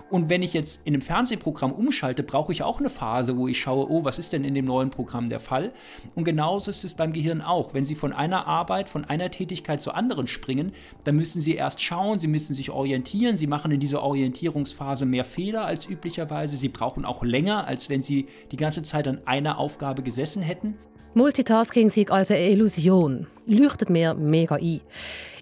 Und 0.09 0.29
wenn 0.29 0.41
ich 0.41 0.53
jetzt 0.53 0.81
in 0.83 0.93
einem 0.93 1.01
Fernsehprogramm 1.01 1.71
umschalte, 1.71 2.23
brauche 2.23 2.51
ich 2.51 2.63
auch 2.63 2.79
eine 2.79 2.89
Phase, 2.89 3.37
wo 3.37 3.47
ich 3.47 3.59
schaue, 3.59 3.89
oh, 3.89 4.03
was 4.03 4.19
ist 4.19 4.33
denn 4.33 4.43
in 4.43 4.53
dem 4.53 4.65
neuen 4.65 4.89
Programm 4.89 5.29
der 5.29 5.39
Fall? 5.39 5.71
Und 6.15 6.25
genauso 6.25 6.69
ist 6.69 6.83
es 6.83 6.95
beim 6.95 7.13
Gehirn 7.13 7.41
auch. 7.41 7.73
Wenn 7.73 7.85
Sie 7.85 7.95
von 7.95 8.11
einer 8.11 8.47
Arbeit, 8.47 8.89
von 8.89 9.05
einer 9.05 9.31
Tätigkeit 9.31 9.79
zur 9.79 9.95
anderen 9.95 10.27
springen, 10.27 10.73
dann 11.05 11.15
müssen 11.15 11.41
Sie 11.41 11.55
erst 11.55 11.81
schauen, 11.81 12.19
Sie 12.19 12.27
müssen 12.27 12.53
sich 12.53 12.71
orientieren. 12.71 13.37
Sie 13.37 13.47
machen 13.47 13.71
in 13.71 13.79
dieser 13.79 14.03
Orientierungsphase 14.03 15.05
mehr 15.05 15.23
Fehler 15.23 15.65
als 15.65 15.87
üblicherweise. 15.87 16.57
Sie 16.57 16.69
brauchen 16.69 17.05
auch 17.05 17.23
länger, 17.23 17.65
als 17.65 17.87
wenn 17.87 18.03
Sie 18.03 18.27
die 18.51 18.57
ganze 18.57 18.83
Zeit 18.83 19.07
an 19.07 19.21
einer 19.25 19.57
Aufgabe 19.59 20.03
gesessen 20.03 20.41
hätten. 20.41 20.77
Multitasking 21.13 21.89
sei 21.89 22.07
als 22.07 22.31
eine 22.31 22.49
Illusion. 22.49 23.27
Leuchtet 23.45 23.89
mir 23.89 24.13
mega 24.13 24.55
ein. 24.55 24.79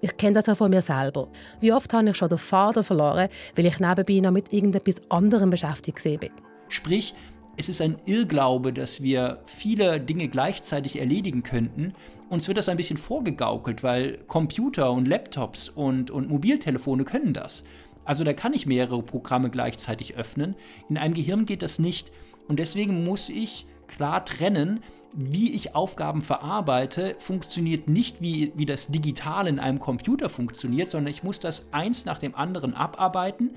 Ich 0.01 0.17
kenne 0.17 0.33
das 0.33 0.49
auch 0.49 0.57
von 0.57 0.71
mir 0.71 0.81
selber. 0.81 1.27
Wie 1.59 1.71
oft 1.71 1.93
habe 1.93 2.09
ich 2.09 2.17
schon 2.17 2.29
den 2.29 2.39
Vater 2.39 2.81
verloren, 2.81 3.29
weil 3.55 3.67
ich 3.67 3.79
nebenbei 3.79 4.19
noch 4.19 4.31
mit 4.31 4.51
irgendetwas 4.51 4.99
anderem 5.09 5.51
beschäftigt 5.51 6.01
bin. 6.03 6.31
Sprich, 6.69 7.13
es 7.55 7.69
ist 7.69 7.81
ein 7.81 7.97
Irrglaube, 8.05 8.73
dass 8.73 9.03
wir 9.03 9.43
viele 9.45 9.99
Dinge 9.99 10.27
gleichzeitig 10.27 10.99
erledigen 10.99 11.43
könnten. 11.43 11.93
Uns 12.29 12.47
wird 12.47 12.57
das 12.57 12.67
ein 12.67 12.77
bisschen 12.77 12.97
vorgegaukelt, 12.97 13.83
weil 13.83 14.17
Computer 14.25 14.91
und 14.91 15.07
Laptops 15.07 15.69
und, 15.69 16.09
und 16.09 16.29
Mobiltelefone 16.29 17.03
können 17.03 17.35
das. 17.35 17.63
Also 18.05 18.23
da 18.23 18.33
kann 18.33 18.53
ich 18.53 18.65
mehrere 18.65 19.03
Programme 19.03 19.51
gleichzeitig 19.51 20.15
öffnen. 20.15 20.55
In 20.89 20.97
einem 20.97 21.13
Gehirn 21.13 21.45
geht 21.45 21.61
das 21.61 21.77
nicht. 21.77 22.11
Und 22.47 22.57
deswegen 22.57 23.03
muss 23.03 23.29
ich 23.29 23.67
klar 23.89 24.23
trennen, 24.23 24.81
wie 25.13 25.53
ich 25.53 25.75
Aufgaben 25.75 26.21
verarbeite, 26.21 27.15
funktioniert 27.19 27.89
nicht 27.89 28.21
wie, 28.21 28.53
wie 28.55 28.65
das 28.65 28.87
Digitale 28.87 29.49
in 29.49 29.59
einem 29.59 29.79
Computer 29.79 30.29
funktioniert, 30.29 30.89
sondern 30.89 31.11
ich 31.11 31.23
muss 31.23 31.39
das 31.39 31.67
eins 31.73 32.05
nach 32.05 32.19
dem 32.19 32.35
anderen 32.35 32.73
abarbeiten. 32.73 33.55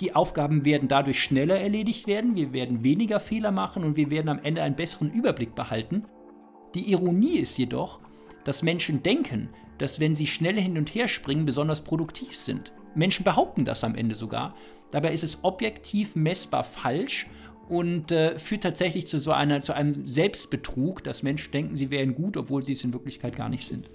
Die 0.00 0.16
Aufgaben 0.16 0.64
werden 0.64 0.88
dadurch 0.88 1.22
schneller 1.22 1.60
erledigt 1.60 2.06
werden, 2.06 2.34
wir 2.34 2.52
werden 2.52 2.82
weniger 2.82 3.20
Fehler 3.20 3.50
machen 3.50 3.84
und 3.84 3.96
wir 3.96 4.10
werden 4.10 4.30
am 4.30 4.40
Ende 4.42 4.62
einen 4.62 4.76
besseren 4.76 5.12
Überblick 5.12 5.54
behalten. 5.54 6.04
Die 6.74 6.90
Ironie 6.90 7.38
ist 7.38 7.58
jedoch, 7.58 8.00
dass 8.44 8.62
Menschen 8.62 9.02
denken, 9.02 9.50
dass 9.76 10.00
wenn 10.00 10.16
sie 10.16 10.26
schnell 10.26 10.58
hin 10.58 10.78
und 10.78 10.94
her 10.94 11.08
springen, 11.08 11.44
besonders 11.44 11.82
produktiv 11.82 12.36
sind. 12.36 12.72
Menschen 12.94 13.24
behaupten 13.24 13.64
das 13.64 13.84
am 13.84 13.94
Ende 13.94 14.14
sogar. 14.14 14.54
Dabei 14.90 15.12
ist 15.12 15.24
es 15.24 15.44
objektiv 15.44 16.16
messbar 16.16 16.64
falsch 16.64 17.28
und 17.70 18.10
äh, 18.10 18.36
führt 18.38 18.64
tatsächlich 18.64 19.06
zu 19.06 19.20
so 19.20 19.30
einer, 19.30 19.62
zu 19.62 19.72
einem 19.72 20.04
Selbstbetrug, 20.04 21.04
dass 21.04 21.22
Menschen 21.22 21.52
denken, 21.52 21.76
sie 21.76 21.90
wären 21.90 22.14
gut, 22.14 22.36
obwohl 22.36 22.64
sie 22.64 22.72
es 22.72 22.82
in 22.82 22.92
Wirklichkeit 22.92 23.36
gar 23.36 23.48
nicht 23.48 23.66
sind. 23.66 23.88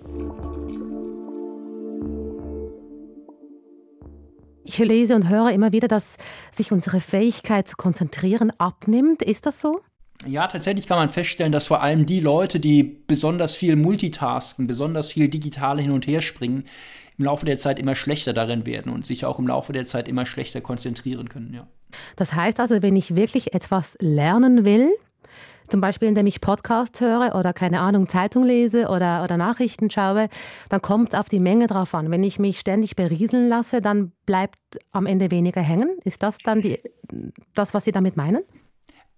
Ich 4.64 4.80
lese 4.80 5.16
und 5.16 5.30
höre 5.30 5.52
immer 5.52 5.74
wieder, 5.74 5.88
dass 5.88 6.18
sich 6.56 6.72
unsere 6.72 7.00
Fähigkeit 7.00 7.68
zu 7.68 7.76
konzentrieren 7.76 8.52
abnimmt. 8.58 9.22
Ist 9.22 9.46
das 9.46 9.60
so? 9.60 9.82
Ja, 10.26 10.48
tatsächlich 10.48 10.88
kann 10.88 10.98
man 10.98 11.10
feststellen, 11.10 11.52
dass 11.52 11.68
vor 11.68 11.84
allem 11.84 12.06
die 12.06 12.22
Leute, 12.22 12.60
die 12.60 12.84
besonders 12.84 13.56
viel 13.56 13.76
multitasken, 13.76 14.66
besonders 14.66 15.10
viel 15.12 15.28
digital 15.28 15.80
hin 15.80 15.92
und 15.92 16.08
her 16.08 16.22
springen, 16.22 16.64
im 17.18 17.26
Laufe 17.26 17.46
der 17.46 17.58
Zeit 17.58 17.78
immer 17.78 17.94
schlechter 17.94 18.34
darin 18.34 18.66
werden 18.66 18.92
und 18.92 19.06
sich 19.06 19.26
auch 19.26 19.38
im 19.38 19.48
Laufe 19.48 19.74
der 19.74 19.86
Zeit 19.86 20.08
immer 20.08 20.26
schlechter 20.26 20.62
konzentrieren 20.62 21.30
können. 21.30 21.54
Ja. 21.54 21.68
Das 22.16 22.34
heißt 22.34 22.60
also, 22.60 22.82
wenn 22.82 22.96
ich 22.96 23.16
wirklich 23.16 23.54
etwas 23.54 23.98
lernen 24.00 24.66
will, 24.66 24.90
zum 25.68 25.82
Beispiel 25.82 26.08
indem 26.08 26.28
ich 26.28 26.42
Podcast 26.42 27.02
höre 27.02 27.36
oder 27.36 27.54
keine 27.54 27.80
Ahnung, 27.80 28.08
Zeitung 28.08 28.44
lese 28.44 28.88
oder, 28.88 29.24
oder 29.24 29.38
Nachrichten 29.38 29.90
schaue, 29.90 30.30
dann 30.70 30.82
kommt 30.82 31.16
auf 31.16 31.30
die 31.30 31.40
Menge 31.40 31.68
drauf 31.68 31.96
an. 31.96 32.12
Wenn 32.12 32.24
ich 32.24 32.40
mich 32.40 32.60
ständig 32.60 32.96
berieseln 32.96 33.50
lasse, 33.50 33.82
dann 33.82 34.12
bleibt 34.26 34.60
am 34.92 35.06
Ende 35.06 35.32
weniger 35.32 35.62
hängen. 35.62 35.98
Ist 36.04 36.24
das 36.24 36.38
dann 36.44 36.62
die, 36.62 36.80
das, 37.54 37.74
was 37.74 37.86
Sie 37.86 37.92
damit 37.92 38.16
meinen? 38.16 38.44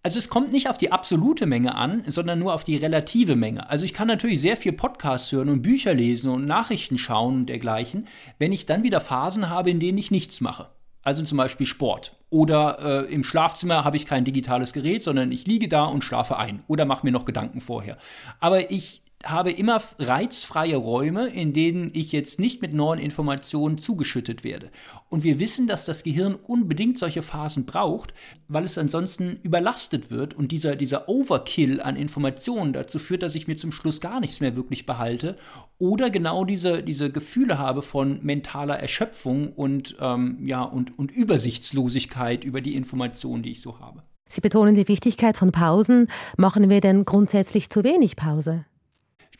Also 0.03 0.19
es 0.19 0.29
kommt 0.29 0.53
nicht 0.53 0.69
auf 0.69 0.77
die 0.77 0.91
absolute 0.91 1.45
Menge 1.45 1.75
an, 1.75 2.03
sondern 2.07 2.39
nur 2.39 2.53
auf 2.53 2.63
die 2.63 2.77
relative 2.77 3.36
Menge. 3.36 3.69
Also 3.69 3.83
ich 3.83 3.93
kann 3.93 4.07
natürlich 4.07 4.39
sehr 4.39 4.55
viel 4.55 4.71
Podcasts 4.71 5.31
hören 5.33 5.50
und 5.50 5.63
Bücher 5.63 5.93
lesen 5.93 6.31
und 6.31 6.45
Nachrichten 6.45 6.97
schauen 6.97 7.36
und 7.36 7.45
dergleichen, 7.47 8.07
wenn 8.39 8.53
ich 8.53 8.65
dann 8.65 8.83
wieder 8.83 9.01
Phasen 9.01 9.50
habe, 9.50 9.69
in 9.69 9.81
denen 9.81 9.97
ich 9.97 10.12
nichts 10.12 10.39
mache. 10.39 10.69
Also 11.07 11.23
zum 11.23 11.37
Beispiel 11.37 11.65
Sport. 11.65 12.11
Oder 12.29 13.05
äh, 13.07 13.13
im 13.13 13.23
Schlafzimmer 13.23 13.85
habe 13.85 13.95
ich 13.95 14.05
kein 14.05 14.25
digitales 14.25 14.73
Gerät, 14.73 15.03
sondern 15.03 15.31
ich 15.31 15.47
liege 15.47 15.69
da 15.69 15.85
und 15.85 16.03
schlafe 16.03 16.35
ein. 16.35 16.63
Oder 16.67 16.83
mache 16.83 17.05
mir 17.05 17.13
noch 17.13 17.23
Gedanken 17.23 17.61
vorher. 17.61 17.97
Aber 18.41 18.71
ich 18.71 19.03
habe 19.29 19.51
immer 19.51 19.81
reizfreie 20.00 20.75
Räume, 20.75 21.27
in 21.27 21.53
denen 21.53 21.91
ich 21.93 22.12
jetzt 22.12 22.39
nicht 22.39 22.62
mit 22.62 22.74
neuen 22.74 23.00
Informationen 23.00 23.77
zugeschüttet 23.77 24.43
werde. 24.43 24.69
Und 25.10 25.24
wir 25.24 25.39
wissen, 25.39 25.67
dass 25.67 25.86
das 25.86 26.03
Gehirn 26.03 26.36
unbedingt 26.36 26.98
solche 26.98 27.22
Phasen 27.22 27.65
braucht, 27.65 28.13
weil 28.48 28.63
es 28.63 28.77
ansonsten 28.77 29.39
überlastet 29.43 30.12
wird 30.12 30.34
und 30.34 30.51
dieser, 30.51 30.75
dieser 30.75 31.10
Overkill 31.10 31.81
an 31.81 31.96
Informationen 31.96 32.74
dazu 32.74 33.00
führt, 33.00 33.24
dass 33.24 33.36
ich 33.36 33.48
mir 33.48 33.57
zum 33.57 33.72
Schluss 33.72 34.01
gar 34.01 34.19
nichts 34.19 34.39
mehr 34.39 34.55
wirklich 34.55 34.86
behalte 34.86 35.38
oder 35.77 36.10
genau 36.10 36.46
diese, 36.46 36.84
diese 36.84 37.12
Gefühle 37.12 37.57
habe 37.57 37.81
von 37.81 38.19
mentaler 38.24 38.79
Erschöpfung 38.79 39.53
und, 39.53 39.96
ähm, 40.00 40.39
ja, 40.46 40.63
und, 40.63 40.98
und 40.98 41.12
Übersichtslosigkeit 41.12 42.43
über 42.43 42.62
die 42.62 42.75
Informationen, 42.75 43.43
die 43.43 43.51
ich 43.51 43.62
so 43.62 43.79
habe. 43.79 44.03
Sie 44.29 44.41
betonen 44.41 44.75
die 44.75 44.88
Wichtigkeit 44.88 45.38
von 45.38 45.51
Pausen. 45.51 46.07
Machen 46.38 46.69
wir 46.69 46.81
denn 46.81 47.05
grundsätzlich 47.05 47.69
zu 47.69 47.84
wenig 47.84 48.15
Pause? 48.15 48.65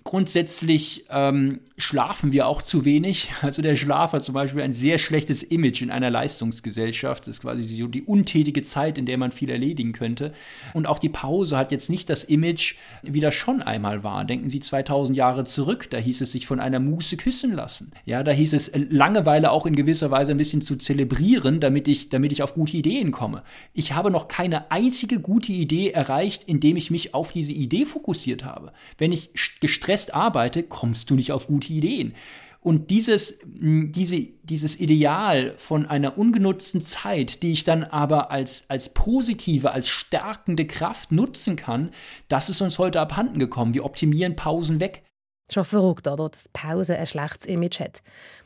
Grundsätzlich 0.08 1.04
ähm, 1.10 1.60
schlafen 1.76 2.32
wir 2.32 2.48
auch 2.48 2.62
zu 2.62 2.86
wenig. 2.86 3.30
Also 3.42 3.62
der 3.62 3.76
Schlaf 3.76 4.14
hat 4.14 4.24
zum 4.24 4.34
Beispiel 4.34 4.62
ein 4.62 4.74
sehr 4.74 4.98
schlechtes 4.98 5.44
Image 5.44 5.82
in 5.82 5.92
einer 5.92 6.10
Leistungsgesellschaft. 6.10 7.28
Das 7.28 7.36
ist 7.36 7.42
quasi 7.42 7.64
so 7.64 7.88
die 7.88 8.04
untätige 8.04 8.64
Zeit, 8.64 8.98
in 8.98 9.06
der 9.06 9.18
man 9.18 9.32
viel 9.32 9.50
erledigen 9.50 9.94
könnte. 9.94 10.32
Und 10.74 10.86
auch 10.88 11.00
die 11.00 11.10
Pause 11.10 11.58
hat 11.58 11.72
jetzt 11.72 11.90
nicht 11.90 12.10
das 12.10 12.24
Image, 12.24 12.76
wie 13.04 13.20
das 13.20 13.36
schon 13.36 13.62
einmal 13.62 14.04
war. 14.04 14.26
Denken 14.26 14.50
Sie 14.50 14.60
2000 14.60 15.16
Jahre 15.16 15.46
zurück, 15.46 15.90
da 15.90 15.98
hieß 15.98 16.22
es 16.22 16.32
sich 16.32 16.48
von 16.48 16.60
einer 16.60 16.80
Muße 16.80 17.16
küssen 17.16 17.54
lassen. 17.54 17.92
Ja, 18.06 18.24
da 18.24 18.32
hieß 18.32 18.54
es 18.54 18.72
Langeweile 18.90 19.52
auch 19.52 19.66
in 19.66 19.76
gewisser 19.76 20.12
Weise 20.12 20.32
ein 20.32 20.38
bisschen 20.38 20.62
zu 20.62 20.78
zelebrieren, 20.78 21.60
damit 21.60 21.88
ich, 21.88 22.10
damit 22.10 22.32
ich 22.32 22.44
auf 22.44 22.54
gute 22.54 22.76
Ideen 22.76 23.12
komme. 23.12 23.44
Ich 23.74 23.94
habe 23.94 24.12
noch 24.12 24.28
keine 24.28 24.72
einzige 24.72 25.20
gute 25.20 25.54
Idee 25.54 25.92
erreicht, 25.92 26.46
indem 26.46 26.76
ich 26.76 26.92
mich 26.92 27.14
auf 27.14 27.32
diese 27.32 27.54
Idee 27.54 27.86
fokussiert 27.86 28.44
habe. 28.44 28.74
Wenn 28.98 29.12
ich 29.12 29.30
gestresst 29.62 29.97
fest 29.98 30.14
arbeite, 30.14 30.62
kommst 30.62 31.10
du 31.10 31.16
nicht 31.16 31.32
auf 31.32 31.48
gute 31.48 31.74
Ideen. 31.74 32.14
Und 32.62 32.92
dieses, 32.92 33.40
diese, 33.46 34.20
dieses 34.44 34.80
Ideal 34.80 35.54
von 35.58 35.86
einer 35.86 36.18
ungenutzten 36.18 36.82
Zeit, 36.82 37.42
die 37.42 37.54
ich 37.54 37.64
dann 37.64 37.84
aber 37.84 38.30
als, 38.30 38.66
als 38.68 38.94
positive, 38.94 39.72
als 39.72 39.88
stärkende 39.88 40.68
Kraft 40.68 41.12
nutzen 41.12 41.56
kann, 41.56 41.92
das 42.28 42.50
ist 42.50 42.62
uns 42.62 42.78
heute 42.78 43.00
abhanden 43.00 43.40
gekommen. 43.40 43.74
Wir 43.74 43.86
optimieren 43.86 44.36
Pausen 44.36 44.80
weg. 44.80 45.04
Schon 45.52 45.66
verrückt, 45.66 46.08
oder? 46.08 46.30
Dass 46.30 46.50
Pause 46.50 46.98
ein 46.98 47.08
schlechtes 47.08 47.46
Image 47.46 47.80
hat. 47.80 48.02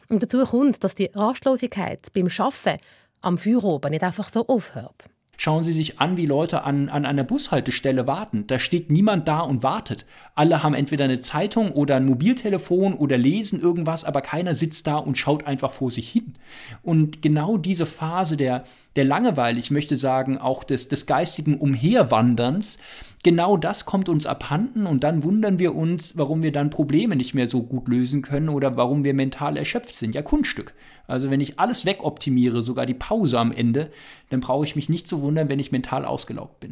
Und 0.08 0.24
dazu 0.24 0.46
kommt, 0.46 0.84
dass 0.84 0.96
die 0.96 1.10
Rastlosigkeit 1.14 2.08
beim 2.14 2.28
Arbeiten 2.38 2.82
am 3.22 3.38
Feierabend 3.38 3.92
nicht 3.92 4.04
einfach 4.04 4.30
so 4.30 4.48
aufhört. 4.48 5.10
Schauen 5.44 5.64
Sie 5.64 5.74
sich 5.74 6.00
an, 6.00 6.18
wie 6.18 6.28
Leute 6.28 6.66
an, 6.66 6.88
an 6.88 7.04
einer 7.04 7.24
Bushaltestelle 7.24 8.06
warten. 8.06 8.46
Da 8.46 8.60
steht 8.60 8.92
niemand 8.92 9.28
da 9.28 9.40
und 9.40 9.64
wartet. 9.64 10.06
Alle 10.36 10.62
haben 10.62 10.76
entweder 10.76 11.06
eine 11.06 11.20
Zeitung 11.20 11.72
oder 11.72 11.96
ein 11.96 12.06
Mobiltelefon 12.06 12.94
oder 12.94 13.18
lesen 13.18 13.60
irgendwas, 13.60 14.06
aber 14.06 14.22
keiner 14.22 14.54
sitzt 14.54 14.86
da 14.86 14.98
und 14.98 15.18
schaut 15.18 15.48
einfach 15.48 15.72
vor 15.72 15.90
sich 15.90 16.08
hin. 16.08 16.36
Und 16.84 17.24
genau 17.24 17.58
diese 17.58 17.88
Phase 17.88 18.38
der, 18.38 18.66
der 18.96 19.06
Langeweile, 19.06 19.58
ich 19.58 19.72
möchte 19.72 19.98
sagen, 19.98 20.38
auch 20.38 20.64
des, 20.64 20.90
des 20.90 21.08
geistigen 21.08 21.58
Umherwanderns, 21.58 22.78
genau 23.24 23.58
das 23.58 23.86
kommt 23.86 24.10
uns 24.10 24.26
abhanden 24.26 24.86
und 24.86 25.04
dann 25.04 25.24
wundern 25.24 25.60
wir 25.60 25.76
uns, 25.76 26.18
warum 26.18 26.42
wir 26.42 26.52
dann 26.52 26.70
Probleme 26.70 27.16
nicht 27.16 27.34
mehr 27.34 27.48
so 27.48 27.64
gut 27.64 27.88
lösen 27.88 28.22
können 28.22 28.50
oder 28.50 28.78
warum 28.78 29.04
wir 29.04 29.14
mental 29.14 29.58
erschöpft 29.58 29.96
sind. 29.96 30.16
Ja, 30.16 30.22
Kunststück. 30.22 30.74
Also 31.08 31.30
wenn 31.30 31.42
ich 31.42 31.60
alles 31.60 31.86
wegoptimiere, 31.86 32.62
sogar 32.62 32.86
die 32.86 32.94
Pause 32.94 33.40
am 33.40 33.52
Ende, 33.52 33.92
dann 34.30 34.40
brauche 34.40 34.66
ich 34.66 34.76
mich 34.76 34.90
nicht 34.90 35.08
zu 35.08 35.22
wundern, 35.22 35.50
wenn 35.50 35.60
ich 35.60 35.72
mental 35.72 36.06
ausgelaugt 36.06 36.60
bin. 36.60 36.71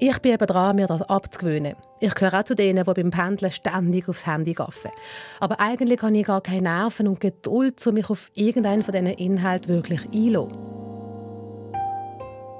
Ich 0.00 0.18
bin 0.20 0.32
eben 0.32 0.46
dran, 0.46 0.76
mir 0.76 0.86
das 0.86 1.02
abzugewöhnen. 1.02 1.74
Ich 1.98 2.14
gehöre 2.14 2.38
auch 2.38 2.44
zu 2.44 2.54
denen, 2.54 2.84
die 2.84 2.92
beim 2.92 3.10
Pendeln 3.10 3.50
ständig 3.50 4.08
aufs 4.08 4.26
Handy 4.26 4.52
gaffen. 4.52 4.92
Aber 5.40 5.58
eigentlich 5.58 6.00
habe 6.02 6.16
ich 6.16 6.24
gar 6.24 6.40
keine 6.40 6.62
Nerven 6.62 7.08
und 7.08 7.20
Geduld, 7.20 7.84
um 7.84 7.94
mich 7.94 8.08
auf 8.08 8.30
irgendeinen 8.34 8.84
von 8.84 8.92
diesen 8.92 9.08
Inhalten 9.08 9.74
wirklich 9.74 10.04
einzulassen. 10.04 10.56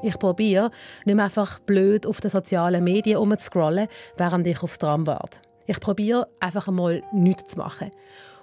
Ich 0.02 0.18
probiere, 0.18 0.72
nicht 1.04 1.14
mehr 1.14 1.26
einfach 1.26 1.60
blöd 1.60 2.08
auf 2.08 2.20
den 2.20 2.30
sozialen 2.30 2.82
Medien 2.82 3.18
umzuscrollen, 3.18 3.86
während 4.16 4.46
ich 4.48 4.60
aufs 4.60 4.78
Tram 4.78 5.06
warte. 5.06 5.38
Ich 5.66 5.78
probiere 5.78 6.26
einfach 6.40 6.66
einmal 6.66 7.04
nichts 7.12 7.52
zu 7.52 7.58
machen. 7.58 7.92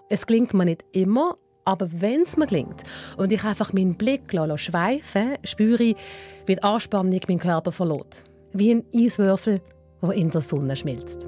Es 0.07 0.25
klingt 0.25 0.53
mir 0.53 0.63
nicht 0.63 0.85
immer, 0.93 1.35
aber 1.65 1.89
wenn 1.91 2.21
es 2.21 2.37
mir 2.37 2.47
gelingt 2.47 2.83
und 3.17 3.33
ich 3.33 3.43
einfach 3.43 3.73
meinen 3.73 3.95
Blick 3.95 4.31
schweifen 4.55 5.33
spüre 5.43 5.83
ich, 5.83 5.97
wie 6.45 6.55
die 6.55 6.63
Anspannung 6.63 7.19
meinen 7.27 7.39
Körper 7.39 7.73
verlässt 7.73 8.23
wie 8.57 8.73
ein 8.73 8.83
Eiswürfel, 8.93 9.61
der 10.01 10.11
in 10.11 10.29
der 10.29 10.41
Sonne 10.41 10.75
schmilzt. 10.75 11.25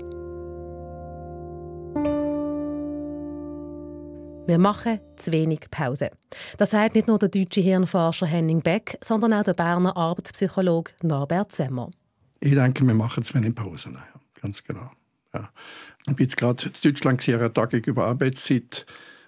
Wir 4.48 4.58
machen 4.58 5.02
zu 5.18 5.34
wenig 5.34 5.70
Pause. 5.70 6.10
Das 6.58 6.70
sagt 6.70 6.96
nicht 6.96 7.10
nur 7.10 7.20
der 7.20 7.28
deutsche 7.28 7.60
Hirnforscher 7.60 8.28
Henning 8.28 8.62
Beck, 8.62 8.98
sondern 9.04 9.34
auch 9.34 9.44
der 9.44 9.54
Berner 9.54 9.98
Arbeitspsychologe 9.98 10.94
Norbert 11.04 11.52
Semmer. 11.52 11.92
Ich 12.40 12.54
denke, 12.54 12.88
wir 12.88 12.94
machen 12.94 13.24
zu 13.24 13.34
wenig 13.34 13.56
Pause. 13.56 13.90
Ja, 13.94 14.06
ganz 14.42 14.64
genau. 14.64 14.90
Ja. 15.34 15.50
Ich 16.08 16.16
bin 16.16 16.24
jetzt 16.24 16.38
gerade 16.38 16.64
in 16.66 16.72
Deutschland 16.82 17.28
eine 17.28 17.52
Tagung 17.52 17.82
über 17.82 18.06
Arbeitszeit, 18.06 18.86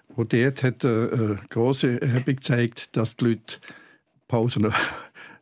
wo 0.08 0.24
dort 0.24 0.62
hat 0.62 0.84
eine 0.86 1.38
äh, 1.42 1.46
große 1.50 2.00
Erhebung 2.00 2.36
gezeigt, 2.36 2.96
dass 2.96 3.16
die 3.16 3.26
Leute 3.26 3.58
Pausen 4.26 4.72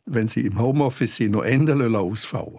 wenn 0.08 0.28
sie 0.28 0.42
im 0.42 0.58
Homeoffice 0.58 1.16
sind, 1.16 1.32
noch 1.32 1.42
Ende 1.42 1.98
ausfallen 1.98 2.58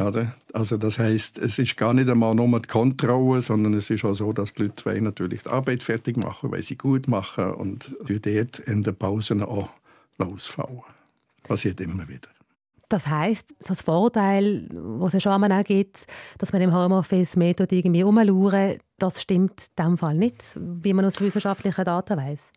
oder? 0.00 0.32
Also 0.52 0.76
das 0.76 0.98
heißt, 0.98 1.38
es 1.38 1.58
ist 1.58 1.76
gar 1.76 1.94
nicht 1.94 2.08
einmal 2.08 2.34
nur 2.34 2.60
die 2.60 2.68
Kontrolle, 2.68 3.40
sondern 3.40 3.74
es 3.74 3.90
ist 3.90 4.04
auch 4.04 4.14
so, 4.14 4.32
dass 4.32 4.54
die 4.54 4.62
Leute 4.62 5.02
natürlich 5.02 5.42
die 5.42 5.50
Arbeit 5.50 5.82
fertig 5.82 6.16
machen, 6.16 6.50
weil 6.50 6.62
sie 6.62 6.76
gut 6.76 7.08
machen 7.08 7.52
und 7.52 7.94
dort 8.08 8.58
in 8.60 8.82
den 8.82 8.96
Pausen 8.96 9.42
auch 9.42 9.68
ausfallen. 10.18 10.82
Das 11.36 11.48
passiert 11.48 11.80
immer 11.80 12.08
wieder. 12.08 12.28
Das 12.88 13.06
heißt, 13.06 13.54
das 13.66 13.80
Vorteil, 13.80 14.68
was 14.70 15.14
es 15.14 15.22
schon 15.22 15.32
auch 15.32 15.64
gibt, 15.64 16.04
dass 16.36 16.52
man 16.52 16.60
im 16.60 16.74
Homeoffice 16.74 17.36
mehr 17.36 17.54
irgendwie 17.58 18.02
rumlauern, 18.02 18.78
das 18.98 19.22
stimmt 19.22 19.68
in 19.76 19.84
dem 19.84 19.98
Fall 19.98 20.14
nicht, 20.14 20.56
wie 20.56 20.92
man 20.92 21.04
aus 21.06 21.20
wissenschaftlichen 21.20 21.84
Daten 21.84 22.18
weiß. 22.18 22.52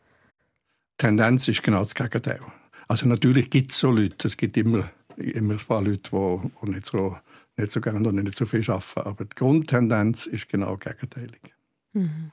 Tendenz 0.97 1.47
ist 1.47 1.63
genau 1.63 1.81
das 1.81 1.95
Gegenteil. 1.95 2.41
Also 2.87 3.07
natürlich 3.07 3.49
gibt 3.49 3.71
es 3.71 3.79
so 3.79 3.91
Leute, 3.91 4.27
es 4.27 4.37
gibt 4.37 4.57
immer, 4.57 4.89
immer 5.17 5.53
ein 5.53 5.59
paar 5.67 5.81
Leute, 5.81 6.09
die, 6.11 6.51
die 6.63 6.69
nicht, 6.69 6.85
so, 6.85 7.17
nicht 7.57 7.71
so 7.71 7.81
gerne 7.81 8.07
und 8.07 8.15
nicht 8.15 8.35
so 8.35 8.45
viel 8.45 8.69
arbeiten, 8.69 8.99
aber 9.01 9.25
die 9.25 9.35
Grundtendenz 9.35 10.27
ist 10.27 10.49
genau 10.49 10.77
gegenteilig. 10.77 11.41
Mhm. 11.93 12.31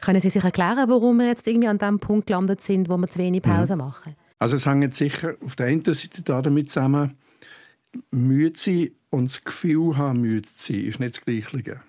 Können 0.00 0.20
Sie 0.20 0.30
sich 0.30 0.42
erklären, 0.42 0.88
warum 0.88 1.18
wir 1.18 1.26
jetzt 1.26 1.46
irgendwie 1.46 1.68
an 1.68 1.78
dem 1.78 1.98
Punkt 1.98 2.26
gelandet 2.26 2.62
sind, 2.62 2.88
wo 2.88 2.96
wir 2.96 3.08
zu 3.08 3.18
wenig 3.18 3.42
Pause 3.42 3.74
mhm. 3.74 3.82
machen? 3.82 4.16
Also 4.38 4.56
es 4.56 4.64
hängt 4.64 4.94
sicher 4.94 5.34
auf 5.44 5.56
der 5.56 5.66
einen 5.66 5.84
Seite 5.84 6.22
damit 6.22 6.70
zusammen, 6.70 7.14
müde 8.10 8.58
sein 8.58 8.90
und 9.10 9.30
das 9.30 9.44
Gefühl 9.44 9.98
haben, 9.98 10.22
müde 10.22 10.48
zu 10.48 10.72
sein, 10.72 10.84
ist 10.84 11.00
nicht 11.00 11.16
das 11.16 11.24
Gleiche. 11.24 11.82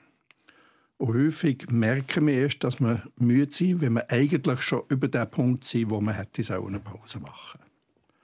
Und 1.01 1.15
häufig 1.15 1.65
merken 1.71 2.27
wir 2.27 2.35
erst, 2.35 2.63
dass 2.63 2.79
wir 2.79 3.01
müde 3.17 3.51
sind, 3.51 3.81
wenn 3.81 3.93
wir 3.93 4.07
eigentlich 4.11 4.61
schon 4.61 4.83
über 4.87 5.07
den 5.07 5.27
Punkt 5.31 5.63
sind, 5.63 5.89
wo 5.89 5.99
man 5.99 6.13
hätte 6.13 6.43
eine 6.53 6.79
Pause 6.79 7.19
machen 7.19 7.59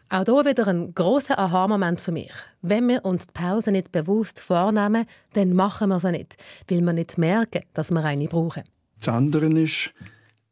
Auch 0.09 0.25
hier 0.25 0.45
wieder 0.45 0.67
ein 0.67 0.93
großer 0.93 1.39
Aha-Moment 1.39 1.99
für 1.99 2.11
mich. 2.11 2.31
Wenn 2.61 2.87
wir 2.87 3.03
uns 3.03 3.25
die 3.25 3.33
Pause 3.33 3.71
nicht 3.71 3.91
bewusst 3.91 4.39
vornehmen, 4.39 5.07
dann 5.33 5.53
machen 5.53 5.89
wir 5.89 5.99
sie 5.99 6.11
nicht, 6.11 6.37
weil 6.69 6.81
wir 6.81 6.93
nicht 6.93 7.17
merken, 7.17 7.63
dass 7.73 7.89
wir 7.89 8.05
eine 8.05 8.27
brauchen. 8.27 8.61
Das 8.99 9.07
andere 9.07 9.47
ist, 9.59 9.91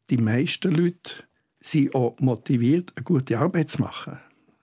die 0.09 0.17
meisten 0.17 0.71
Leute 0.71 1.25
sind 1.59 1.93
auch 1.93 2.15
motiviert, 2.19 2.91
eine 2.95 3.03
gute 3.03 3.37
Arbeit 3.37 3.69
zu 3.69 3.81
machen. 3.81 4.17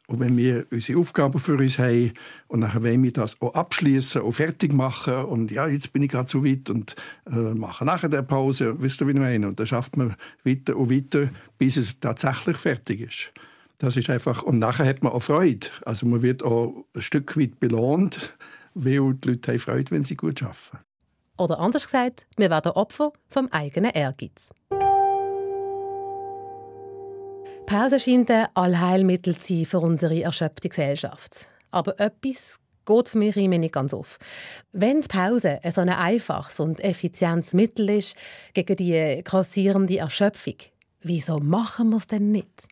Und 0.09 0.21
wenn 0.21 0.37
wir 0.37 0.67
unsere 0.71 0.99
Aufgaben 0.99 1.39
für 1.39 1.55
uns 1.55 1.79
haben 1.79 2.13
und 2.49 2.61
nachher 2.61 2.83
wollen 2.83 3.03
wir 3.03 3.13
das 3.13 3.41
auch 3.41 3.55
abschließen 3.55 4.21
und 4.21 4.33
fertig 4.33 4.73
machen 4.73 5.25
und 5.25 5.51
ja, 5.51 5.69
jetzt 5.69 5.93
bin 5.93 6.03
ich 6.03 6.11
gerade 6.11 6.29
so 6.29 6.45
weit 6.45 6.69
und 6.71 6.97
äh, 7.27 7.55
mache 7.55 7.85
nachher 7.85 8.09
der 8.09 8.23
Pause, 8.23 8.75
wisst 8.79 9.01
ihr, 9.01 9.07
wie 9.07 9.13
ich 9.13 9.19
meine? 9.19 9.49
Und 9.49 9.61
dann 9.61 9.67
schafft 9.67 9.97
man 9.97 10.17
weiter 10.45 10.77
und 10.77 10.91
weiter, 10.91 11.31
bis 11.57 11.77
es 11.77 11.99
tatsächlich 12.01 12.57
fertig 12.57 13.01
ist. 13.01 13.33
Das 13.79 13.97
ist 13.97 14.11
einfach, 14.11 14.43
und 14.43 14.59
nachher 14.59 14.87
hat 14.87 15.03
man 15.03 15.13
auch 15.13 15.23
Freude. 15.23 15.69
Also 15.85 16.07
man 16.07 16.23
wird 16.23 16.43
auch 16.43 16.85
ein 16.95 17.03
Stück 17.03 17.37
weit 17.37 17.59
belohnt, 17.59 18.37
weil 18.75 19.15
die 19.15 19.29
Leute 19.29 19.53
haben 19.53 19.59
Freude, 19.59 19.91
wenn 19.91 20.05
sie 20.05 20.17
gut 20.17 20.43
arbeiten. 20.43 20.85
Oder 21.39 21.59
anders 21.59 21.85
gesagt, 21.85 22.27
wir 22.37 22.51
werden 22.51 22.73
Opfer 22.73 23.13
vom 23.29 23.49
eigenen 23.49 23.91
Ehrgeiz. 23.91 24.51
Pause 27.67 28.01
scheint 28.01 28.31
ein 28.31 28.47
Allheilmittel 28.55 29.37
zu 29.37 29.55
sein 29.55 29.65
für 29.65 29.81
unsere 29.81 30.23
erschöpfte 30.23 30.69
Gesellschaft. 30.69 31.47
Aber 31.71 31.99
etwas 32.01 32.59
geht 32.85 33.09
für 33.09 33.19
mich 33.19 33.37
immer 33.37 33.59
nicht 33.59 33.75
ganz 33.75 33.95
auf. 33.95 34.19
Wenn 34.73 35.01
die 35.01 35.09
Pause 35.09 35.61
so 35.71 35.81
ein 35.81 35.89
einfaches 35.89 36.61
und 36.61 36.81
effizientes 36.81 37.53
Mittel 37.53 37.89
ist 37.91 38.17
gegen 38.55 38.77
die 38.77 39.21
grassierende 39.25 39.99
Erschöpfung, 39.99 40.57
wieso 41.03 41.39
machen 41.39 41.91
wir 41.91 41.99
es 41.99 42.07
denn 42.07 42.31
nicht? 42.31 42.65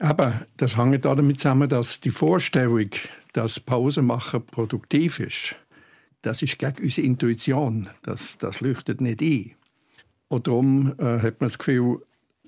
Aber 0.00 0.46
das 0.56 0.76
hängt 0.76 1.04
damit 1.04 1.40
zusammen, 1.40 1.68
dass 1.68 2.00
die 2.00 2.10
Vorstellung, 2.10 2.90
dass 3.32 3.60
Pause 3.60 4.02
machen 4.02 4.44
produktiv 4.44 5.20
ist, 5.20 5.56
das 6.22 6.42
ist 6.42 6.58
gegen 6.58 6.82
unsere 6.82 7.06
Intuition. 7.06 7.88
Das, 8.02 8.38
das 8.38 8.60
leuchtet 8.60 9.00
nicht 9.00 9.20
ein. 9.20 9.54
Und 10.28 10.46
darum 10.46 10.94
äh, 10.98 11.20
hat 11.20 11.40
man 11.40 11.50
das 11.50 11.58
Gefühl, 11.58 12.00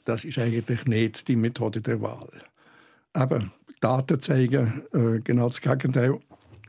das 0.06 0.24
ist 0.24 0.38
eigentlich 0.38 0.86
nicht 0.86 1.28
die 1.28 1.36
Methode 1.36 1.82
der 1.82 2.00
Wahl. 2.00 2.30
Aber 3.12 3.50
Daten 3.80 4.20
zeigen 4.20 4.82
äh, 4.92 5.20
genau 5.20 5.48
das 5.48 5.60
Gegenteil. 5.60 6.18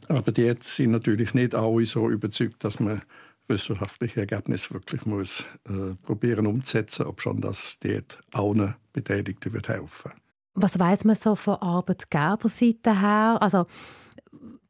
Aber 0.10 0.32
die 0.32 0.54
sind 0.62 0.92
natürlich 0.92 1.34
nicht 1.34 1.56
alle 1.56 1.86
so 1.86 2.10
überzeugt, 2.10 2.64
dass 2.64 2.80
man 2.80 3.02
wissenschaftliche 3.48 4.22
Ergebnisse 4.22 4.74
wirklich 4.74 5.06
muss 5.06 5.46
äh, 5.70 5.96
probieren 6.04 6.48
umzusetzen, 6.48 7.06
ob 7.06 7.22
schon 7.22 7.40
das 7.40 7.78
dort 7.80 8.20
allen 8.34 8.76
Beteiligten 8.92 9.54
wird 9.54 9.70
helfen. 9.70 10.12
Was 10.54 10.78
weiß 10.78 11.06
man 11.06 11.16
so 11.16 11.36
von 11.36 11.56
Arbeitgeberseite 11.56 13.00
her? 13.00 13.38
Also 13.40 13.68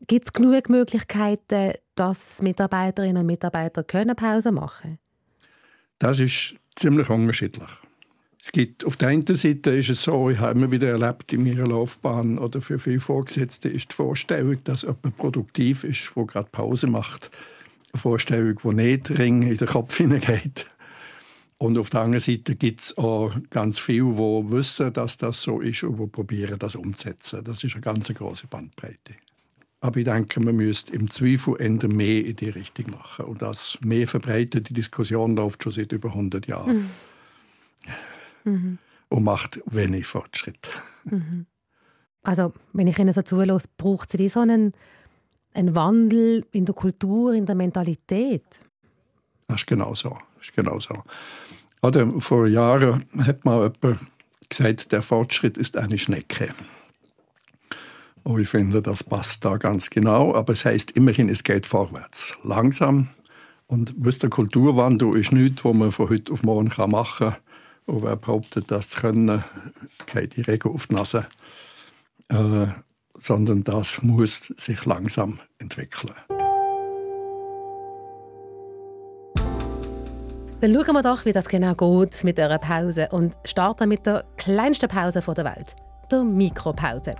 gibt 0.07 0.25
es 0.25 0.33
genug 0.33 0.69
Möglichkeiten, 0.69 1.73
dass 1.95 2.41
Mitarbeiterinnen 2.41 3.21
und 3.21 3.25
Mitarbeiter 3.25 3.83
können 3.83 4.15
Pause 4.15 4.51
machen? 4.51 4.81
können? 4.81 4.99
Das 5.99 6.19
ist 6.19 6.55
ziemlich 6.75 7.09
unterschiedlich. 7.09 7.69
Es 8.41 8.51
gibt, 8.51 8.85
auf 8.85 8.95
der 8.95 9.09
einen 9.09 9.25
Seite 9.35 9.71
ist 9.71 9.89
es 9.89 10.03
so, 10.03 10.29
ich 10.29 10.39
habe 10.39 10.57
immer 10.57 10.71
wieder 10.71 10.89
erlebt 10.89 11.33
in 11.33 11.43
meiner 11.43 11.67
Laufbahn 11.67 12.37
oder 12.37 12.61
für 12.61 12.79
viele 12.79 12.99
Vorgesetzte 12.99 13.69
ist 13.69 13.91
die 13.91 13.95
Vorstellung, 13.95 14.57
dass 14.63 14.83
jemand 14.83 15.17
produktiv 15.17 15.83
ist, 15.83 16.11
der 16.15 16.25
gerade 16.25 16.49
Pause 16.51 16.87
macht. 16.87 17.31
Eine 17.91 17.99
Vorstellung, 17.99 18.57
die 18.63 18.73
nicht 18.75 19.09
in 19.09 19.41
den 19.41 19.67
Kopf 19.67 19.97
hineingeht. 19.97 20.67
Und 21.57 21.77
auf 21.79 21.89
der 21.89 22.01
anderen 22.01 22.21
Seite 22.21 22.55
gibt 22.55 22.81
es 22.81 22.97
auch 22.99 23.35
ganz 23.49 23.79
viele, 23.79 24.11
die 24.11 24.51
wissen, 24.51 24.93
dass 24.93 25.17
das 25.17 25.41
so 25.41 25.59
ist 25.59 25.83
und 25.83 25.97
die 25.97 26.07
probieren, 26.07 26.59
das 26.59 26.75
umzusetzen. 26.75 27.43
Das 27.43 27.63
ist 27.63 27.73
eine 27.73 27.81
ganz 27.81 28.13
große 28.13 28.45
Bandbreite. 28.47 29.15
Aber 29.81 29.97
ich 29.97 30.05
denke, 30.05 30.39
man 30.39 30.55
müsste 30.55 30.93
im 30.93 31.09
Zweifel 31.09 31.55
eher 31.59 31.87
mehr 31.89 32.25
in 32.25 32.35
die 32.35 32.49
Richtung 32.49 32.91
machen. 32.91 33.25
Und 33.25 33.41
das 33.41 33.79
mehr 33.81 34.07
verbreitete 34.07 34.73
Diskussion 34.73 35.35
läuft 35.35 35.63
schon 35.63 35.71
seit 35.71 35.91
über 35.91 36.09
100 36.09 36.45
Jahren. 36.47 36.77
Mhm 36.77 36.89
mhm. 38.47 38.77
und 39.09 39.23
macht 39.23 39.61
wenig 39.65 40.07
Fortschritt. 40.07 40.69
Mhm. 41.09 41.45
Also, 42.21 42.51
wenn 42.73 42.87
ich 42.87 42.99
Ihnen 42.99 43.13
so 43.13 43.21
zulasse, 43.21 43.69
braucht 43.77 44.13
es 44.13 44.19
wie 44.19 44.27
so 44.27 44.41
einen, 44.41 44.73
einen 45.53 45.73
Wandel 45.73 46.45
in 46.51 46.65
der 46.65 46.75
Kultur, 46.75 47.33
in 47.33 47.45
der 47.45 47.55
Mentalität? 47.55 48.43
Das 49.47 49.61
ist 49.61 49.67
genau 49.67 49.95
so. 49.95 50.09
Das 50.09 50.47
ist 50.47 50.53
genau 50.53 50.77
so. 50.79 51.01
Oder 51.81 52.11
vor 52.19 52.45
Jahren 52.47 53.05
hat 53.25 53.45
mal 53.45 53.71
jemand 53.81 54.01
gesagt, 54.49 54.91
der 54.91 55.01
Fortschritt 55.01 55.57
ist 55.57 55.77
eine 55.77 55.97
Schnecke. 55.97 56.53
Und 58.23 58.41
ich 58.41 58.49
finde, 58.49 58.81
das 58.81 59.05
passt 59.05 59.45
da 59.45 59.55
ganz 59.55 59.89
genau. 59.89 60.35
Aber 60.35 60.51
es 60.51 60.65
heißt 60.65 60.91
immerhin, 60.91 61.29
es 61.29 61.45
geht 61.45 61.65
vorwärts. 61.65 62.35
Langsam. 62.43 63.07
Und 63.67 63.93
der 63.95 64.29
Kulturwandel 64.29 65.17
ist 65.17 65.31
nichts, 65.31 65.63
was 65.63 65.73
man 65.73 65.93
von 65.93 66.09
heute 66.09 66.33
auf 66.33 66.43
morgen 66.43 66.69
machen 66.91 67.29
kann. 67.29 67.37
Und 67.87 68.03
wer 68.03 68.17
behauptet, 68.17 68.69
das 68.69 68.89
zu 68.89 68.99
können, 68.99 69.43
geht 70.05 70.35
die 70.35 70.41
Regel 70.41 70.71
auf 70.71 70.87
die 70.87 70.95
Nase. 70.95 71.25
Äh, 72.27 72.67
sondern 73.13 73.63
das 73.63 74.03
muss 74.03 74.53
sich 74.57 74.85
langsam 74.85 75.39
entwickeln. 75.57 76.13
Dann 80.59 80.73
schauen 80.73 80.95
wir 80.95 81.03
doch, 81.03 81.25
wie 81.25 81.31
das 81.31 81.47
genau 81.47 81.75
geht 81.75 82.23
mit 82.23 82.39
einer 82.39 82.57
Pause 82.57 83.07
und 83.11 83.33
starten 83.45 83.87
mit 83.87 84.05
der 84.05 84.25
kleinsten 84.37 84.89
Pause 84.89 85.21
der 85.21 85.45
Welt, 85.45 85.75
der 86.11 86.23
Mikropause. 86.23 87.15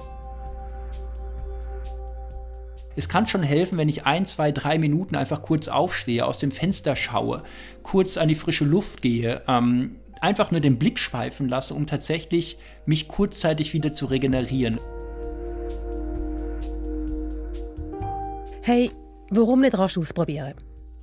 Es 2.95 3.07
kann 3.07 3.27
schon 3.27 3.43
helfen, 3.43 3.77
wenn 3.77 3.89
ich 3.89 4.05
ein, 4.05 4.25
zwei, 4.25 4.51
drei 4.51 4.79
Minuten 4.79 5.15
einfach 5.15 5.43
kurz 5.43 5.67
aufstehe, 5.67 6.25
aus 6.25 6.39
dem 6.39 6.51
Fenster 6.51 6.95
schaue, 6.95 7.43
kurz 7.83 8.17
an 8.17 8.27
die 8.27 8.35
frische 8.35 8.65
Luft 8.65 9.03
gehe, 9.03 9.43
ähm, 9.47 9.97
einfach 10.21 10.51
nur 10.51 10.61
den 10.61 10.79
Blick 10.79 10.99
schweifen 10.99 11.49
lasse, 11.49 11.73
um 11.73 11.87
tatsächlich 11.87 12.57
mich 12.85 13.07
kurzzeitig 13.07 13.73
wieder 13.73 13.91
zu 13.91 14.05
regenerieren. 14.05 14.79
Hey, 18.61 18.91
warum 19.29 19.61
nicht 19.61 19.77
rasch 19.77 19.97
ausprobieren? 19.97 20.53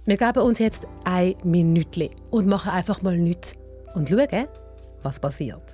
Wir 0.05 0.18
geben 0.18 0.42
uns 0.42 0.59
jetzt 0.59 0.87
ein 1.05 1.35
Minütchen 1.44 2.11
und 2.31 2.46
machen 2.46 2.70
einfach 2.70 3.00
mal 3.00 3.16
nichts 3.16 3.55
und 3.94 4.09
schauen, 4.09 4.48
was 5.03 5.18
passiert. 5.18 5.74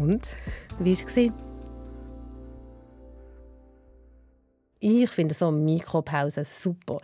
Und 0.00 0.22
wie 0.78 0.96
war 0.96 1.06
es? 1.06 1.32
Ich 4.82 5.10
finde 5.10 5.34
so 5.34 5.50
Mikropausen 5.50 6.44
super. 6.44 7.00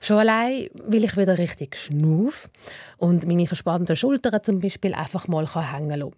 Schon 0.00 0.18
allein, 0.18 0.68
weil 0.74 1.04
ich 1.04 1.16
wieder 1.16 1.38
richtig 1.38 1.76
schnuff 1.76 2.50
und 2.96 3.28
meine 3.28 3.46
verspannten 3.46 3.94
Schultern 3.94 4.42
zum 4.42 4.58
Beispiel 4.58 4.92
einfach 4.92 5.28
mal 5.28 5.46
hängen 5.54 6.00
lassen 6.00 6.16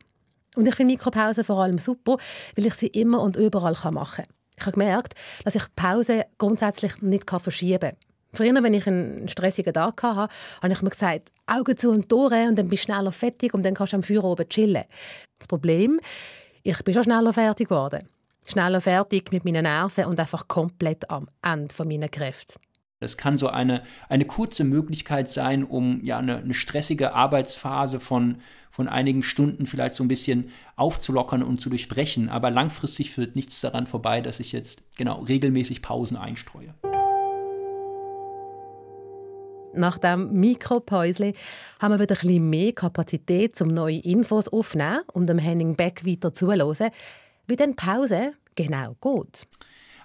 Und 0.56 0.66
ich 0.66 0.74
finde 0.74 0.94
Mikropausen 0.94 1.44
vor 1.44 1.58
allem 1.62 1.76
super, 1.76 2.16
weil 2.56 2.66
ich 2.66 2.74
sie 2.74 2.86
immer 2.86 3.20
und 3.20 3.36
überall 3.36 3.76
machen 3.92 4.24
kann. 4.24 4.34
Ich 4.56 4.64
habe 4.64 4.72
gemerkt, 4.72 5.12
dass 5.44 5.56
ich 5.56 5.64
Pause 5.76 6.24
grundsätzlich 6.38 7.02
nicht 7.02 7.30
verschieben 7.30 7.90
kann. 7.90 8.13
Früher, 8.34 8.62
wenn 8.62 8.74
ich 8.74 8.86
einen 8.86 9.28
stressigen 9.28 9.72
Tag 9.72 10.02
hatte, 10.02 10.32
habe 10.62 10.72
ich 10.72 10.82
mir 10.82 10.90
gesagt, 10.90 11.30
Augen 11.46 11.76
zu 11.76 11.90
und 11.90 12.08
Tore 12.08 12.48
und 12.48 12.58
dann 12.58 12.68
bist 12.68 12.84
du 12.84 12.92
schneller 12.92 13.12
fertig 13.12 13.54
und 13.54 13.64
dann 13.64 13.74
kannst 13.74 13.92
du 13.92 13.96
am 13.96 14.02
Feuer 14.02 14.24
oben 14.24 14.48
chillen. 14.48 14.84
Das 15.38 15.48
Problem, 15.48 16.00
ich 16.62 16.82
bin 16.82 16.94
schon 16.94 17.04
schneller 17.04 17.32
fertig 17.32 17.68
geworden 17.68 18.08
schneller 18.46 18.80
fertig 18.80 19.32
mit 19.32 19.44
meinen 19.44 19.64
Nerven 19.64 20.06
und 20.06 20.20
einfach 20.20 20.48
komplett 20.48 21.10
am 21.10 21.26
Ende 21.42 21.74
von 21.74 21.88
meinen 21.88 22.10
Kräften. 22.10 22.60
Das 23.00 23.16
kann 23.16 23.36
so 23.36 23.48
eine, 23.48 23.82
eine 24.08 24.24
kurze 24.24 24.64
Möglichkeit 24.64 25.28
sein, 25.28 25.64
um 25.64 26.02
ja 26.02 26.18
eine, 26.18 26.38
eine, 26.38 26.54
stressige 26.54 27.12
Arbeitsphase 27.12 28.00
von, 28.00 28.36
von 28.70 28.88
einigen 28.88 29.22
Stunden 29.22 29.66
vielleicht 29.66 29.94
so 29.94 30.04
ein 30.04 30.08
bisschen 30.08 30.50
aufzulockern 30.76 31.42
und 31.42 31.60
zu 31.60 31.68
durchbrechen. 31.68 32.30
Aber 32.30 32.50
langfristig 32.50 33.10
führt 33.10 33.36
nichts 33.36 33.60
daran 33.60 33.86
vorbei, 33.86 34.20
dass 34.20 34.40
ich 34.40 34.52
jetzt 34.52 34.82
genau 34.96 35.18
regelmäßig 35.18 35.82
Pausen 35.82 36.16
einstreue. 36.16 36.74
Nach 39.76 39.98
dem 39.98 40.32
Mikropäusli 40.32 41.34
haben 41.80 41.92
wir 41.92 42.00
wieder 42.00 42.14
ein 42.14 42.20
bisschen 42.20 42.50
mehr 42.50 42.72
Kapazität, 42.72 43.60
um 43.60 43.68
neue 43.68 43.98
Infos 43.98 44.48
aufzunehmen 44.48 45.00
und 45.12 45.26
dem 45.26 45.38
Henning 45.38 45.76
Beck 45.76 46.06
weiter 46.06 46.32
zuzuhören 46.32 46.90
wie 47.46 47.56
denn 47.56 47.76
Pause 47.76 48.32
genau 48.54 48.96
geht. 49.00 49.46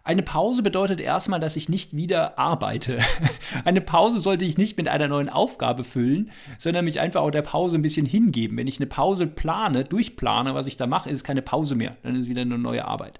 Eine 0.03 0.23
Pause 0.23 0.63
bedeutet 0.63 1.01
erstmal, 1.01 1.39
dass 1.39 1.55
ich 1.55 1.69
nicht 1.69 1.95
wieder 1.95 2.39
arbeite. 2.39 2.97
Eine 3.65 3.81
Pause 3.81 4.19
sollte 4.21 4.45
ich 4.45 4.57
nicht 4.57 4.77
mit 4.77 4.87
einer 4.87 5.07
neuen 5.07 5.29
Aufgabe 5.29 5.83
füllen, 5.83 6.31
sondern 6.57 6.85
mich 6.85 6.99
einfach 6.99 7.21
auch 7.21 7.31
der 7.31 7.41
Pause 7.41 7.77
ein 7.77 7.81
bisschen 7.81 8.05
hingeben. 8.05 8.57
Wenn 8.57 8.67
ich 8.67 8.79
eine 8.79 8.87
Pause 8.87 9.27
plane, 9.27 9.83
durchplane, 9.83 10.55
was 10.55 10.67
ich 10.67 10.77
da 10.77 10.87
mache, 10.87 11.09
ist 11.09 11.23
keine 11.23 11.41
Pause 11.41 11.75
mehr, 11.75 11.91
dann 12.01 12.15
ist 12.15 12.21
es 12.21 12.29
wieder 12.29 12.41
eine 12.41 12.57
neue 12.57 12.85
Arbeit. 12.85 13.19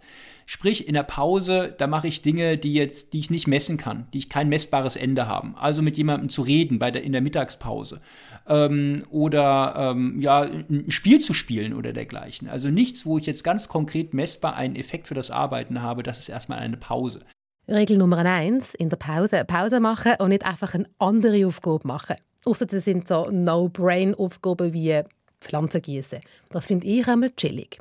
Sprich, 0.52 0.88
in 0.88 0.96
der 0.96 1.04
Pause, 1.04 1.76
da 1.78 1.86
mache 1.86 2.08
ich 2.08 2.24
Dinge, 2.24 2.58
die 2.58 2.74
jetzt, 2.74 3.14
die 3.14 3.20
ich 3.20 3.30
nicht 3.30 3.46
messen 3.46 3.78
kann, 3.78 4.08
die 4.14 4.18
ich 4.18 4.30
kein 4.30 4.50
messbares 4.50 4.96
Ende 4.96 5.28
haben. 5.28 5.54
Also 5.56 5.84
mit 5.84 5.96
jemandem 5.96 6.30
zu 6.30 6.42
reden 6.42 6.80
bei 6.80 6.90
der, 6.90 7.04
in 7.04 7.12
der 7.12 7.22
Mittagspause. 7.22 8.02
Ähm, 8.48 9.04
oder 9.12 9.76
ähm, 9.78 10.20
ja, 10.20 10.42
ein 10.42 10.86
Spiel 10.90 11.20
zu 11.20 11.34
spielen 11.34 11.76
oder 11.76 11.94
dergleichen. 11.94 12.50
Also 12.50 12.70
nichts, 12.70 13.06
wo 13.06 13.20
ich 13.20 13.28
jetzt 13.28 13.44
ganz 13.44 13.68
konkret 13.68 14.16
messbar 14.16 14.56
einen 14.56 14.76
Effekt 14.76 15.08
für 15.08 15.14
das 15.14 15.30
Arbeiten 15.30 15.84
habe, 15.84 16.02
das 16.02 16.18
ist 16.18 16.30
erstmal 16.30 16.58
eine 16.58 16.78
Pause. 16.78 17.20
Regel 17.68 18.00
Nummer 18.00 18.18
eins 18.18 18.74
in 18.74 18.90
der 18.90 18.98
Pause: 18.98 19.46
Pause 19.46 19.80
machen 19.80 20.14
und 20.18 20.30
nicht 20.30 20.48
einfach 20.48 20.74
eine 20.74 20.90
andere 20.98 21.46
Aufgabe 21.46 21.88
machen. 21.88 22.16
Außer 22.46 22.66
das 22.66 22.86
sind 22.86 23.08
so 23.08 23.30
No-Brain-Aufgaben 23.30 24.74
wie 24.74 25.04
Pflanzen 25.42 25.84
gießen. 25.84 26.22
Das 26.50 26.66
finde 26.66 26.88
ich 26.88 27.08
einmal 27.08 27.30
chillig. 27.34 27.78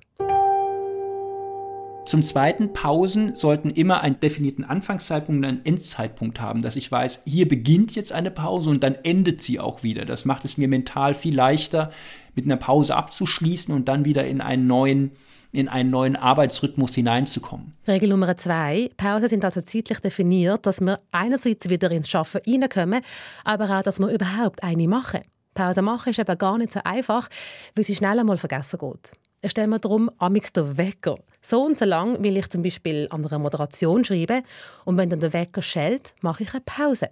Zum 2.09 2.25
Zweiten, 2.25 2.73
Pausen 2.73 3.35
sollten 3.35 3.69
immer 3.69 4.01
einen 4.01 4.19
definierten 4.19 4.65
Anfangszeitpunkt 4.65 5.41
und 5.41 5.45
einen 5.45 5.65
Endzeitpunkt 5.67 6.41
haben, 6.41 6.63
dass 6.63 6.75
ich 6.75 6.91
weiß, 6.91 7.25
hier 7.27 7.47
beginnt 7.47 7.95
jetzt 7.97 8.15
eine 8.15 8.31
Pause 8.31 8.71
und 8.71 8.83
dann 8.83 8.95
endet 9.03 9.43
sie 9.43 9.61
auch 9.61 9.83
wieder. 9.83 10.07
Das 10.07 10.25
macht 10.25 10.47
es 10.47 10.57
mir 10.57 10.69
mental 10.69 11.13
viel 11.13 11.37
leichter, 11.37 11.91
mit 12.35 12.47
einer 12.47 12.57
Pause 12.57 12.97
abzuschließen 12.97 13.75
und 13.75 13.89
dann 13.89 14.07
wieder 14.07 14.27
in 14.27 14.41
einen 14.41 14.67
neuen 14.67 15.11
in 15.53 15.69
einen 15.69 15.91
neuen 15.91 16.17
Arbeitsrhythmus 16.17 16.95
hineinzukommen. 16.95 17.75
Regel 17.87 18.09
Nummer 18.09 18.35
zwei. 18.39 18.91
Pausen 18.97 19.29
sind 19.29 19.45
also 19.45 19.61
zeitlich 19.61 20.01
definiert, 20.01 20.65
dass 20.65 20.81
wir 20.81 21.01
einerseits 21.13 21.69
wieder 21.69 21.91
ins 21.91 22.15
Arbeiten 22.15 22.63
reinkommen, 22.63 23.03
aber 23.45 23.79
auch, 23.79 23.83
dass 23.83 23.99
wir 23.99 24.09
überhaupt 24.09 24.63
eine 24.63 24.89
machen. 24.89 25.21
Pause 25.53 25.83
machen 25.83 26.09
ist 26.09 26.19
eben 26.19 26.39
gar 26.39 26.57
nicht 26.57 26.73
so 26.73 26.81
einfach, 26.85 27.29
weil 27.75 27.85
sie 27.85 27.95
schnell 27.95 28.19
einmal 28.19 28.39
vergessen 28.39 28.79
geht 28.79 29.11
stellen 29.47 29.71
wir 29.71 29.79
darum 29.79 30.11
amix 30.19 30.53
den 30.53 30.77
Wecker. 30.77 31.19
So 31.41 31.65
und 31.65 31.79
so 31.79 31.85
lang 31.85 32.23
will 32.23 32.37
ich 32.37 32.49
zum 32.51 32.63
Beispiel 32.63 33.07
an 33.11 33.25
einer 33.25 33.39
Moderation 33.39 34.05
schreiben 34.05 34.43
und 34.85 34.97
wenn 34.97 35.09
dann 35.09 35.21
der 35.21 35.33
Wecker 35.33 35.63
schellt, 35.63 36.15
mache 36.21 36.43
ich 36.43 36.53
eine 36.53 36.63
Pause. 36.63 37.11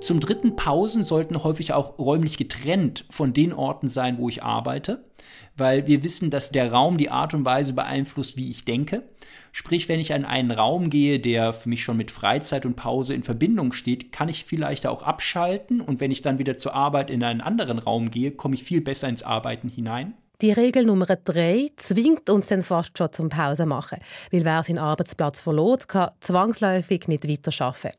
Zum 0.00 0.20
dritten, 0.20 0.56
Pausen 0.56 1.02
sollten 1.02 1.42
häufig 1.42 1.72
auch 1.72 1.98
räumlich 1.98 2.38
getrennt 2.38 3.04
von 3.10 3.32
den 3.32 3.52
Orten 3.52 3.88
sein, 3.88 4.18
wo 4.18 4.28
ich 4.28 4.42
arbeite, 4.42 5.04
weil 5.56 5.86
wir 5.86 6.02
wissen, 6.02 6.30
dass 6.30 6.50
der 6.50 6.72
Raum 6.72 6.98
die 6.98 7.10
Art 7.10 7.34
und 7.34 7.44
Weise 7.44 7.72
beeinflusst, 7.72 8.36
wie 8.36 8.50
ich 8.50 8.64
denke. 8.64 9.02
Sprich, 9.52 9.88
wenn 9.88 10.00
ich 10.00 10.10
in 10.10 10.24
einen 10.24 10.50
Raum 10.50 10.90
gehe, 10.90 11.20
der 11.20 11.52
für 11.52 11.68
mich 11.68 11.82
schon 11.82 11.96
mit 11.96 12.10
Freizeit 12.10 12.64
und 12.64 12.74
Pause 12.74 13.14
in 13.14 13.22
Verbindung 13.22 13.72
steht, 13.72 14.12
kann 14.12 14.28
ich 14.28 14.44
vielleicht 14.44 14.86
auch 14.86 15.02
abschalten 15.02 15.80
und 15.80 16.00
wenn 16.00 16.10
ich 16.10 16.22
dann 16.22 16.38
wieder 16.38 16.56
zur 16.56 16.74
Arbeit 16.74 17.10
in 17.10 17.22
einen 17.22 17.40
anderen 17.40 17.78
Raum 17.78 18.10
gehe, 18.10 18.32
komme 18.32 18.54
ich 18.54 18.62
viel 18.62 18.80
besser 18.80 19.08
ins 19.08 19.22
Arbeiten 19.22 19.68
hinein. 19.68 20.14
Die 20.40 20.50
Regel 20.50 20.84
Nummer 20.84 21.06
drei 21.06 21.70
zwingt 21.76 22.28
uns 22.28 22.48
dann 22.48 22.64
fast 22.64 22.98
schon 22.98 23.12
zum 23.12 23.28
Pause 23.28 23.64
machen, 23.64 23.98
weil 24.32 24.44
wer 24.44 24.64
seinen 24.64 24.78
Arbeitsplatz 24.78 25.38
verlor, 25.38 25.78
kann 25.78 26.10
zwangsläufig 26.20 27.06
nicht 27.06 27.28
weiterarbeiten. 27.28 27.96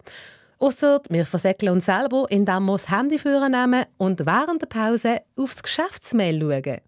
Ausser 0.63 1.01
wir 1.09 1.25
versäckeln 1.25 1.73
uns 1.73 1.87
selber, 1.87 2.25
indem 2.29 2.67
wir 2.67 2.71
das 2.71 2.89
Handy 2.89 3.19
nehmen 3.25 3.83
und 3.97 4.25
während 4.25 4.61
der 4.61 4.67
Pause 4.67 5.17
aufs 5.35 5.61
Geschäftsmail 5.61 6.39
schauen. 6.39 6.79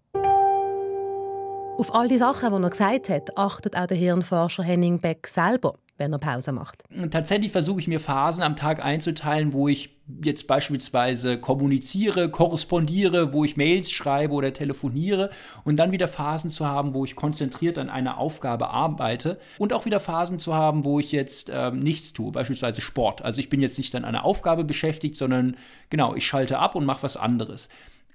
Auf 1.76 1.94
all 1.94 2.08
die 2.08 2.16
Sachen, 2.16 2.54
die 2.56 2.62
er 2.64 2.70
gesagt 2.70 3.10
hat, 3.10 3.36
achtet 3.36 3.76
auch 3.76 3.86
der 3.86 3.98
Hirnforscher 3.98 4.62
Henning 4.62 4.98
Beck 4.98 5.26
selber 5.26 5.74
wenn 5.98 6.12
er 6.12 6.18
Pause 6.18 6.52
macht. 6.52 6.84
Tatsächlich 7.10 7.52
versuche 7.52 7.80
ich 7.80 7.88
mir 7.88 8.00
Phasen 8.00 8.42
am 8.42 8.56
Tag 8.56 8.84
einzuteilen, 8.84 9.52
wo 9.52 9.68
ich 9.68 9.96
jetzt 10.22 10.46
beispielsweise 10.46 11.38
kommuniziere, 11.38 12.30
korrespondiere, 12.30 13.32
wo 13.32 13.44
ich 13.44 13.56
Mails 13.56 13.90
schreibe 13.90 14.34
oder 14.34 14.52
telefoniere 14.52 15.30
und 15.64 15.76
dann 15.76 15.92
wieder 15.92 16.06
Phasen 16.06 16.50
zu 16.50 16.66
haben, 16.66 16.94
wo 16.94 17.04
ich 17.04 17.16
konzentriert 17.16 17.78
an 17.78 17.90
einer 17.90 18.18
Aufgabe 18.18 18.70
arbeite 18.70 19.38
und 19.58 19.72
auch 19.72 19.84
wieder 19.84 19.98
Phasen 19.98 20.38
zu 20.38 20.54
haben, 20.54 20.84
wo 20.84 21.00
ich 21.00 21.12
jetzt 21.12 21.50
ähm, 21.52 21.80
nichts 21.80 22.12
tue, 22.12 22.30
beispielsweise 22.30 22.80
Sport. 22.80 23.22
Also 23.22 23.40
ich 23.40 23.48
bin 23.48 23.60
jetzt 23.60 23.78
nicht 23.78 23.94
an 23.96 24.04
einer 24.04 24.24
Aufgabe 24.24 24.64
beschäftigt, 24.64 25.16
sondern 25.16 25.56
genau, 25.90 26.14
ich 26.14 26.26
schalte 26.26 26.58
ab 26.58 26.74
und 26.74 26.84
mache 26.84 27.02
was 27.02 27.16
anderes. 27.16 27.68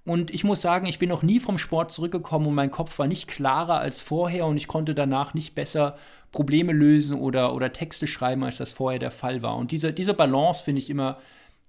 Und 0.04 0.34
ich 0.34 0.44
muss 0.44 0.62
sagen, 0.62 0.88
ich 0.88 0.98
bin 0.98 1.10
noch 1.10 1.22
nie 1.22 1.40
vom 1.40 1.58
Sport 1.58 1.92
zurückgekommen 1.92 2.48
und 2.48 2.56
mein 2.56 2.72
Kopf 2.72 2.98
war 2.98 3.08
nicht 3.08 3.28
klarer 3.28 3.80
als 3.80 4.02
vorher 4.02 4.48
und 4.48 4.58
ich 4.58 4.68
konnte 4.68 4.96
danach 4.96 5.34
nicht 5.34 5.54
besser 5.54 5.96
Probleme 6.32 6.74
lösen 6.74 7.20
oder, 7.20 7.54
oder 7.54 7.72
Texte 7.72 8.08
schreiben, 8.08 8.44
als 8.44 8.58
das 8.58 8.72
vorher 8.72 9.00
der 9.00 9.12
Fall 9.12 9.44
war. 9.44 9.58
Und 9.58 9.72
diese, 9.72 9.94
diese 9.94 10.14
Balance 10.14 10.64
finde 10.64 10.80
ich 10.80 10.90
immer 10.90 11.20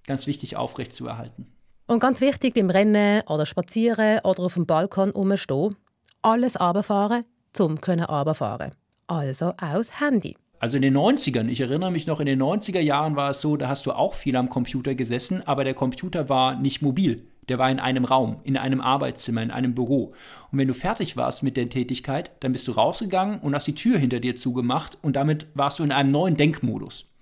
ganz 0.07 0.25
wichtig 0.25 0.55
aufrechtzuerhalten. 0.55 1.47
Und 1.85 1.99
ganz 1.99 2.21
wichtig 2.21 2.55
beim 2.55 2.69
Rennen 2.69 3.21
oder 3.27 3.45
Spazieren 3.45 4.19
oder 4.23 4.43
auf 4.43 4.55
dem 4.55 4.65
Balkon 4.65 5.11
rumstehen, 5.11 5.75
alles 6.21 6.59
runterfahren, 6.59 7.25
zum 7.51 7.81
können 7.81 8.05
runterfahren. 8.05 8.71
Also 9.07 9.53
aus 9.61 9.99
Handy. 9.99 10.37
Also 10.59 10.77
in 10.77 10.81
den 10.81 10.97
90ern, 10.97 11.49
ich 11.49 11.59
erinnere 11.59 11.91
mich 11.91 12.07
noch, 12.07 12.21
in 12.21 12.25
den 12.25 12.41
90er 12.41 12.79
Jahren 12.79 13.17
war 13.17 13.31
es 13.31 13.41
so, 13.41 13.57
da 13.57 13.67
hast 13.67 13.85
du 13.85 13.91
auch 13.91 14.13
viel 14.13 14.37
am 14.37 14.49
Computer 14.49 14.95
gesessen, 14.95 15.45
aber 15.45 15.65
der 15.65 15.73
Computer 15.73 16.29
war 16.29 16.55
nicht 16.55 16.81
mobil. 16.81 17.27
Der 17.49 17.59
war 17.59 17.69
in 17.69 17.79
einem 17.79 18.05
Raum, 18.05 18.37
in 18.43 18.57
einem 18.57 18.81
Arbeitszimmer, 18.81 19.41
in 19.41 19.51
einem 19.51 19.75
Büro. 19.75 20.13
Und 20.51 20.59
wenn 20.59 20.67
du 20.67 20.73
fertig 20.73 21.17
warst 21.17 21.43
mit 21.43 21.57
der 21.57 21.69
Tätigkeit, 21.69 22.31
dann 22.39 22.51
bist 22.51 22.67
du 22.67 22.71
rausgegangen 22.71 23.39
und 23.39 23.53
hast 23.53 23.67
die 23.67 23.75
Tür 23.75 23.97
hinter 23.97 24.19
dir 24.19 24.35
zugemacht 24.35 24.97
und 25.01 25.15
damit 25.15 25.47
warst 25.53 25.79
du 25.79 25.83
in 25.83 25.91
einem 25.91 26.11
neuen 26.11 26.37
Denkmodus. 26.37 27.12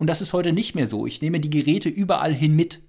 Und 0.00 0.06
das 0.06 0.22
ist 0.22 0.32
heute 0.32 0.54
nicht 0.54 0.74
mehr 0.74 0.86
so. 0.86 1.06
Ich 1.06 1.20
nehme 1.20 1.40
die 1.40 1.50
Geräte 1.50 1.90
überall 1.90 2.32
hin 2.32 2.56
mit. 2.56 2.80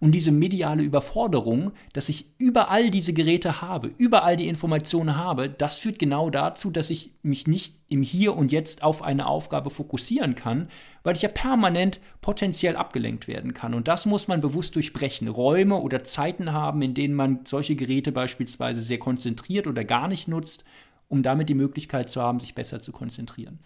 Und 0.00 0.12
diese 0.12 0.30
mediale 0.30 0.82
Überforderung, 0.82 1.72
dass 1.94 2.10
ich 2.10 2.34
überall 2.38 2.90
diese 2.90 3.14
Geräte 3.14 3.62
habe, 3.62 3.90
überall 3.96 4.36
die 4.36 4.48
Informationen 4.48 5.16
habe, 5.16 5.48
das 5.48 5.78
führt 5.78 5.98
genau 5.98 6.28
dazu, 6.28 6.70
dass 6.70 6.90
ich 6.90 7.14
mich 7.22 7.46
nicht 7.46 7.76
im 7.88 8.02
Hier 8.02 8.36
und 8.36 8.52
Jetzt 8.52 8.82
auf 8.82 9.00
eine 9.00 9.28
Aufgabe 9.28 9.70
fokussieren 9.70 10.34
kann, 10.34 10.68
weil 11.04 11.16
ich 11.16 11.22
ja 11.22 11.30
permanent 11.30 12.00
potenziell 12.20 12.76
abgelenkt 12.76 13.28
werden 13.28 13.54
kann. 13.54 13.72
Und 13.72 13.88
das 13.88 14.04
muss 14.04 14.28
man 14.28 14.42
bewusst 14.42 14.76
durchbrechen. 14.76 15.28
Räume 15.28 15.76
oder 15.76 16.04
Zeiten 16.04 16.52
haben, 16.52 16.82
in 16.82 16.92
denen 16.92 17.14
man 17.14 17.40
solche 17.46 17.76
Geräte 17.76 18.12
beispielsweise 18.12 18.82
sehr 18.82 18.98
konzentriert 18.98 19.66
oder 19.66 19.84
gar 19.84 20.06
nicht 20.06 20.28
nutzt, 20.28 20.64
um 21.08 21.22
damit 21.22 21.48
die 21.48 21.54
Möglichkeit 21.54 22.10
zu 22.10 22.20
haben, 22.20 22.40
sich 22.40 22.54
besser 22.54 22.82
zu 22.82 22.92
konzentrieren. 22.92 23.58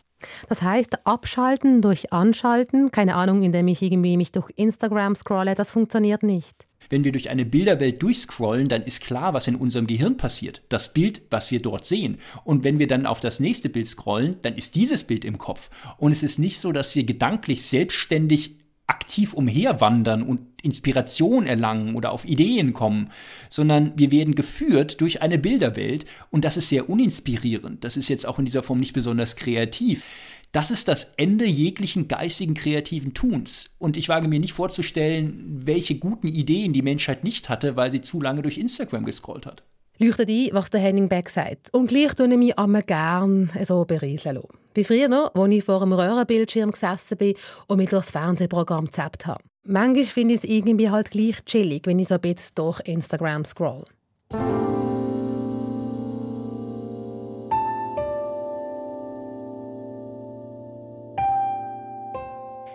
Das 0.49 0.63
heißt, 0.63 1.07
abschalten 1.07 1.83
durch 1.83 2.13
anschalten, 2.13 2.91
keine 2.91 3.15
Ahnung, 3.15 3.43
indem 3.43 3.69
ich 3.69 3.83
irgendwie 3.83 4.17
mich 4.17 4.33
durch 4.33 4.51
Instagram 4.57 5.15
scrolle, 5.17 5.55
das 5.55 5.71
funktioniert 5.71 6.23
nicht. 6.23 6.67
Wenn 6.91 7.05
wir 7.05 7.13
durch 7.13 7.31
eine 7.31 7.45
Bilderwelt 7.45 8.03
durchscrollen, 8.03 8.69
dann 8.69 8.83
ist 8.83 9.01
klar, 9.01 9.35
was 9.35 9.47
in 9.47 9.57
unserem 9.57 9.87
Gehirn 9.87 10.17
passiert. 10.17 10.63
Das 10.69 10.93
Bild, 10.93 11.23
was 11.31 11.51
wir 11.51 11.63
dort 11.63 11.87
sehen. 11.87 12.19
Und 12.45 12.65
wenn 12.65 12.79
wir 12.79 12.87
dann 12.87 13.07
auf 13.07 13.21
das 13.21 13.41
nächste 13.41 13.69
Bild 13.69 13.87
scrollen, 13.87 14.37
dann 14.43 14.55
ist 14.55 14.75
dieses 14.75 15.05
Bild 15.05 15.25
im 15.25 15.39
Kopf. 15.39 15.71
Und 15.97 16.13
es 16.13 16.23
ist 16.23 16.39
nicht 16.39 16.61
so, 16.61 16.73
dass 16.73 16.95
wir 16.95 17.05
gedanklich 17.05 17.63
selbstständig 17.63 18.57
aktiv 18.93 19.33
umherwandern 19.33 20.23
und 20.23 20.41
Inspiration 20.63 21.47
erlangen 21.47 21.95
oder 21.95 22.13
auf 22.13 22.27
Ideen 22.27 22.75
kommen, 22.75 23.09
sondern 23.49 23.93
wir 23.97 24.11
werden 24.11 24.35
geführt 24.35 25.01
durch 25.01 25.23
eine 25.23 25.39
Bilderwelt 25.39 26.05
und 26.31 26.45
das 26.45 26.59
ist 26.59 26.69
sehr 26.69 26.91
uninspirierend. 26.91 27.85
Das 27.85 27.97
ist 27.97 28.11
jetzt 28.11 28.29
auch 28.29 28.39
in 28.39 28.45
dieser 28.45 28.63
Form 28.63 28.81
nicht 28.81 28.93
besonders 28.93 29.35
kreativ. 29.37 30.05
Das 30.53 30.71
ist 30.71 30.89
das 30.89 31.15
Ende 31.17 31.47
jeglichen 31.47 32.07
geistigen 32.07 32.53
kreativen 32.53 33.15
Tuns. 33.15 33.71
Und 33.79 33.97
ich 33.97 34.11
wage 34.11 34.29
mir 34.29 34.39
nicht 34.39 34.53
vorzustellen, 34.53 35.63
welche 35.65 35.95
guten 35.95 36.29
Ideen 36.29 36.75
die 36.75 36.83
Menschheit 36.83 37.25
nicht 37.25 37.49
hatte, 37.49 37.75
weil 37.77 37.91
sie 37.91 38.03
zu 38.03 38.21
lange 38.21 38.43
durch 38.43 38.59
Instagram 38.59 39.07
gescrollt 39.07 39.47
hat. 39.47 39.63
Leuchtet 39.99 40.29
ein, 40.29 40.49
was 40.53 40.71
der 40.71 40.81
Henning 40.81 41.09
Beck 41.09 41.29
sagt. 41.29 41.73
Und 41.73 41.89
gleich 41.89 42.15
tue 42.15 42.27
ich 42.27 42.39
mich 42.39 42.59
immer 42.59 42.83
gern 42.83 43.51
so 43.63 43.85
berieseln. 43.85 44.43
Wie 44.75 44.85
früher 44.85 45.09
noch, 45.09 45.35
als 45.35 45.53
ich 45.53 45.65
vor 45.65 45.83
einem 45.83 45.93
Röhrenbildschirm 45.93 46.73
gesessen 46.73 47.19
bin 47.19 47.35
und 47.67 47.77
mich 47.77 47.91
durch 47.91 48.07
das 48.07 48.11
Fernsehprogramm 48.11 48.87
gezappt 48.87 49.27
habe. 49.27 49.45
Manchmal 49.65 50.05
finde 50.05 50.35
ich 50.35 50.43
es 50.43 50.49
irgendwie 50.49 50.91
halt 50.91 51.11
gleich 51.11 51.45
chillig, 51.45 51.87
wenn 51.87 51.99
ich 51.99 52.09
so 52.09 52.15
ein 52.15 52.21
bisschen 52.21 52.55
durch 52.55 52.81
Instagram 52.81 53.45
scroll. 53.45 53.85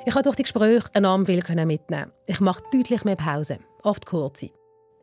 Ich 0.05 0.13
habe 0.13 0.23
durch 0.23 0.37
die 0.37 0.43
Gespräche 0.43 0.87
enorm 0.93 1.25
viel 1.25 1.43
mitnehmen. 1.65 2.11
Ich 2.27 2.39
mache 2.39 2.63
deutlich 2.71 3.03
mehr 3.03 3.17
Pause, 3.17 3.57
oft 3.83 4.05
kurze. 4.05 4.51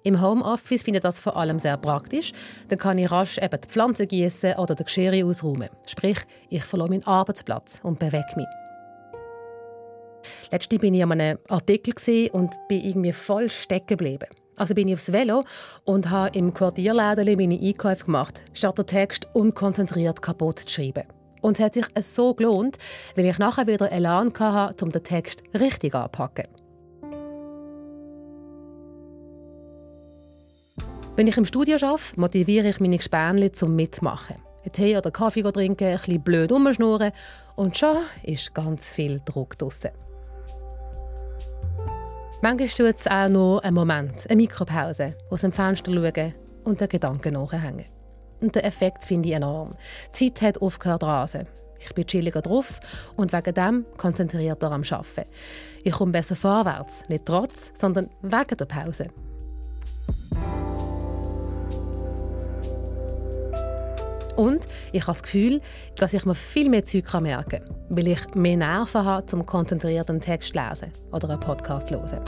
Im 0.07 0.21
Homeoffice 0.21 0.83
finde 0.83 0.99
ich 0.99 1.03
das 1.03 1.19
vor 1.19 1.35
allem 1.35 1.59
sehr 1.59 1.79
praktisch. 1.79 2.33
Dann 2.69 2.79
kann 2.79 2.99
ich 2.99 3.11
rasch 3.11 3.39
eben 3.39 3.59
die 3.59 3.69
Pflanzen 3.69 4.07
gießen 4.07 4.57
oder 4.57 4.75
den 4.75 4.85
Geschirr 4.85 5.27
ausräumen. 5.27 5.71
Sprich, 5.87 6.19
ich 6.51 6.63
verlasse 6.63 6.91
meinen 6.91 7.07
Arbeitsplatz 7.07 7.81
und 7.83 7.99
bewege 7.99 8.37
mich. 8.37 8.47
Letztens 10.51 10.83
bin 10.83 10.93
ich 10.93 11.03
an 11.03 11.13
einem 11.13 11.39
Artikel 11.49 12.29
und 12.33 12.53
bin 12.69 12.83
irgendwie 12.83 13.15
voll 13.15 13.49
stecken 13.49 13.87
geblieben. 13.87 14.29
Also 14.57 14.75
bin 14.75 14.89
ich 14.89 14.95
aufs 14.95 15.11
Velo 15.11 15.45
und 15.85 16.11
habe 16.11 16.37
im 16.39 16.53
Quartierläden 16.53 17.37
meine 17.39 17.59
Einkäufe 17.59 18.05
gemacht, 18.05 18.43
statt 18.53 18.77
den 18.77 18.87
Text 18.87 19.27
unkonzentriert 19.33 20.21
kaputt 20.21 20.61
zu 20.61 20.69
schreiben. 20.69 21.05
Und 21.41 21.59
es 21.59 21.65
hat 21.65 21.75
sich 21.75 21.87
so 22.01 22.35
gelohnt, 22.35 22.77
weil 23.17 23.25
ich 23.25 23.39
nachher 23.39 23.67
wieder 23.67 23.91
Elan 23.91 24.33
hatte, 24.39 24.85
um 24.85 24.93
den 24.93 25.03
Text 25.03 25.43
richtig 25.59 25.95
anzupacken. 25.95 26.45
Wenn 31.17 31.29
ich 31.29 31.37
im 31.37 31.45
Studio 31.45 31.77
arbeite, 31.77 32.03
motiviere 32.17 32.69
ich 32.71 32.81
meine 32.81 32.97
Gespänli 32.97 33.53
zum 33.53 33.77
Mitmachen. 33.77 34.35
Einen 34.65 34.73
Tee 34.73 34.97
oder 34.97 35.13
Kaffee 35.13 35.43
trinken, 35.43 35.87
ein 35.87 35.97
bisschen 35.99 36.21
blöd 36.21 36.51
rumschnurren 36.51 37.13
und 37.55 37.79
schon 37.79 37.99
ist 38.25 38.53
ganz 38.53 38.85
viel 38.85 39.21
Druck 39.25 39.57
draussen. 39.57 39.91
Manchmal 42.43 42.69
tut 42.69 42.99
es 42.99 43.07
auch 43.07 43.29
nur 43.29 43.65
einen 43.65 43.77
Moment, 43.77 44.29
eine 44.29 44.43
Mikropause, 44.43 45.17
aus 45.31 45.43
dem 45.43 45.53
Fenster 45.53 45.93
schauen 45.93 46.35
und 46.65 46.81
den 46.81 46.89
Gedanken 46.89 47.35
nachhängen. 47.35 47.85
Und 48.41 48.57
den 48.57 48.65
Effekt 48.65 49.05
finde 49.05 49.29
ich 49.29 49.37
enorm. 49.37 49.77
Die 50.19 50.35
Zeit 50.35 50.43
hat 50.43 50.63
aufgehört 50.63 51.03
zu 51.03 51.07
rasen. 51.07 51.47
Ich 51.79 51.95
bin 51.95 52.09
chilliger 52.09 52.43
drauf 52.43 52.81
und 53.15 53.33
wegen 53.33 53.55
dem 53.55 53.87
konzentrierter 53.97 54.73
am 54.73 54.83
Arbeiten. 54.83 55.31
Ich 55.85 55.93
komme 55.93 56.11
besser 56.11 56.35
vorwärts, 56.35 57.05
nicht 57.09 57.25
trotz, 57.25 57.71
sondern 57.75 58.11
wegen 58.21 58.57
der 58.57 58.65
Pause. 58.65 59.11
Und 64.37 64.67
ich 64.93 65.03
habe 65.03 65.13
das 65.13 65.23
Gefühl, 65.23 65.61
dass 65.97 66.13
ich 66.13 66.25
mir 66.25 66.35
viel 66.35 66.69
mehr 66.69 66.85
Zeug 66.85 67.13
merken 67.21 67.63
kann, 67.65 67.77
weil 67.89 68.09
ich 68.09 68.35
mehr 68.35 68.57
Nerven 68.57 69.05
habe, 69.05 69.27
zum 69.27 69.47
konzentrierten 69.47 70.21
Text 70.21 70.55
zu 70.55 70.61
lesen 70.61 70.91
oder 71.13 71.31
einen 71.31 71.41
Podcast 71.41 71.89
zu 71.89 71.95
hören. 71.95 72.21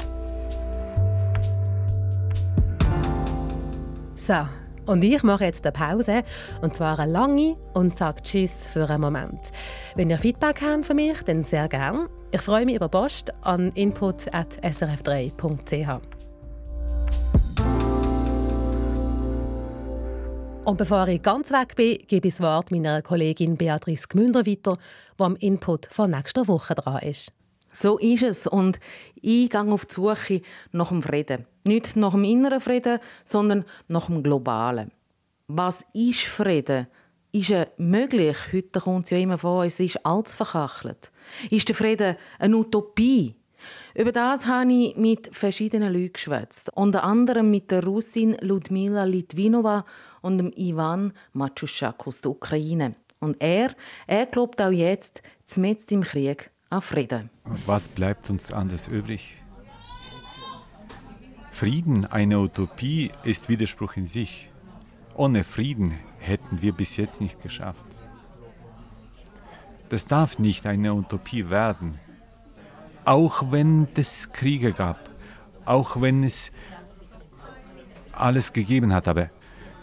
So, 4.14 4.46
und 4.86 5.04
ich 5.04 5.22
mache 5.22 5.44
jetzt 5.44 5.66
eine 5.66 5.72
Pause, 5.72 6.22
und 6.62 6.74
zwar 6.74 6.98
eine 6.98 7.12
lange, 7.12 7.56
und 7.74 7.96
sage 7.96 8.22
Tschüss 8.22 8.66
für 8.66 8.88
einen 8.88 9.00
Moment. 9.00 9.52
Wenn 9.94 10.10
ihr 10.10 10.18
Feedback 10.18 10.62
habt 10.62 10.86
von 10.86 10.96
mir, 10.96 11.14
dann 11.26 11.42
sehr 11.42 11.68
gerne. 11.68 12.08
Ich 12.32 12.40
freue 12.40 12.66
mich 12.66 12.76
über 12.76 12.88
Post 12.88 13.32
an 13.42 13.72
input.srf3.ch. 13.74 16.15
Und 20.66 20.78
bevor 20.78 21.06
ich 21.06 21.22
ganz 21.22 21.52
weg 21.52 21.76
bin, 21.76 21.96
gebe 22.08 22.26
ich 22.26 22.34
das 22.34 22.42
Wort 22.42 22.72
meiner 22.72 23.00
Kollegin 23.00 23.56
Beatrice 23.56 24.08
Gmünder 24.08 24.44
weiter, 24.44 24.78
die 25.16 25.22
am 25.22 25.36
Input 25.36 25.86
von 25.92 26.10
nächster 26.10 26.48
Woche 26.48 26.74
dran 26.74 27.02
ist. 27.02 27.30
So 27.70 27.98
ist 27.98 28.24
es. 28.24 28.48
Und 28.48 28.80
ich 29.14 29.48
gehe 29.48 29.60
auf 29.60 29.86
die 29.86 29.94
Suche 29.94 30.40
nach 30.72 30.88
dem 30.88 31.04
Frieden. 31.04 31.46
Nicht 31.62 31.94
nach 31.94 32.10
dem 32.10 32.24
inneren 32.24 32.60
Frieden, 32.60 32.98
sondern 33.24 33.64
nach 33.86 34.06
dem 34.06 34.24
globalen. 34.24 34.90
Was 35.46 35.84
ist 35.92 36.22
Frieden? 36.22 36.88
Ist 37.30 37.50
er 37.50 37.68
möglich? 37.76 38.36
Heute 38.52 38.80
kommt 38.80 39.04
es 39.04 39.10
ja 39.10 39.18
immer 39.18 39.38
vor, 39.38 39.64
es 39.64 39.78
ist 39.78 40.04
alles 40.04 40.34
verkachelt. 40.34 41.12
Ist 41.48 41.68
der 41.68 41.76
Frieden 41.76 42.16
eine 42.40 42.56
Utopie? 42.56 43.36
Über 43.94 44.12
das 44.12 44.46
habe 44.46 44.72
ich 44.72 44.96
mit 44.96 45.34
verschiedenen 45.34 45.92
Leuten 45.92 46.12
geschwätzt. 46.12 46.70
Unter 46.74 47.04
anderem 47.04 47.50
mit 47.50 47.70
der 47.70 47.84
Russin 47.84 48.36
Ludmila 48.40 49.04
Litvinova 49.04 49.84
und 50.22 50.38
dem 50.38 50.52
Ivan 50.56 51.12
Matschuschak 51.32 52.06
aus 52.06 52.20
der 52.20 52.32
Ukraine. 52.32 52.94
Und 53.20 53.36
er, 53.40 53.74
er 54.06 54.26
glaubt 54.26 54.60
auch 54.60 54.70
jetzt, 54.70 55.22
zumindest 55.44 55.92
im 55.92 56.02
Krieg, 56.02 56.50
an 56.70 56.82
Frieden. 56.82 57.30
Was 57.66 57.88
bleibt 57.88 58.28
uns 58.30 58.52
anders 58.52 58.88
übrig? 58.88 59.42
Frieden, 61.50 62.04
eine 62.04 62.38
Utopie, 62.38 63.10
ist 63.24 63.48
Widerspruch 63.48 63.96
in 63.96 64.06
sich. 64.06 64.50
Ohne 65.14 65.42
Frieden 65.42 65.98
hätten 66.18 66.60
wir 66.60 66.72
bis 66.72 66.98
jetzt 66.98 67.20
nicht 67.22 67.42
geschafft. 67.42 67.86
Das 69.88 70.04
darf 70.04 70.38
nicht 70.38 70.66
eine 70.66 70.92
Utopie 70.94 71.48
werden. 71.48 71.98
Auch 73.06 73.52
wenn 73.52 73.86
es 73.94 74.32
Kriege 74.32 74.72
gab, 74.72 74.98
auch 75.64 76.00
wenn 76.02 76.24
es 76.24 76.50
alles 78.10 78.52
gegeben 78.52 78.92
hat, 78.92 79.06
aber 79.06 79.30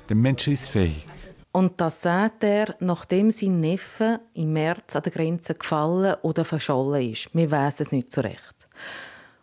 der 0.10 0.18
Mensch 0.18 0.50
ist 0.50 0.68
fähig. 0.68 1.06
Und 1.54 1.80
das 1.80 2.02
sagt 2.02 2.44
er, 2.44 2.76
nachdem 2.80 3.32
sein 3.32 3.62
Neffe 3.62 4.20
im 4.34 4.52
März 4.52 4.98
an 4.98 5.04
der 5.04 5.14
Grenze 5.14 5.56
gefallen 5.56 6.16
oder 6.22 6.44
verschollen 6.44 7.12
ist. 7.12 7.30
Wir 7.34 7.50
wissen 7.50 7.84
es 7.84 7.92
nicht 7.94 8.12
so 8.12 8.20
recht. 8.20 8.68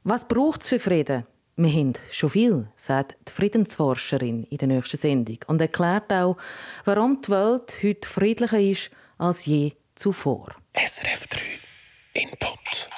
Was 0.04 0.28
braucht 0.28 0.60
es 0.60 0.68
für 0.68 0.78
Frieden? 0.78 1.24
Wir 1.56 1.72
haben 1.72 1.94
schon 2.12 2.30
viel, 2.30 2.68
sagt 2.76 3.16
die 3.28 3.32
Friedensforscherin 3.32 4.44
in 4.44 4.58
der 4.58 4.68
nächsten 4.68 4.98
Sendung 4.98 5.38
und 5.46 5.60
erklärt 5.60 6.12
auch, 6.12 6.36
warum 6.84 7.22
die 7.22 7.30
Welt 7.30 7.78
heute 7.82 8.06
friedlicher 8.06 8.60
ist 8.60 8.90
als 9.16 9.46
je 9.46 9.72
zuvor. 9.94 10.54
SRF 10.74 11.28
3 11.28 11.40
Input. 12.12 12.90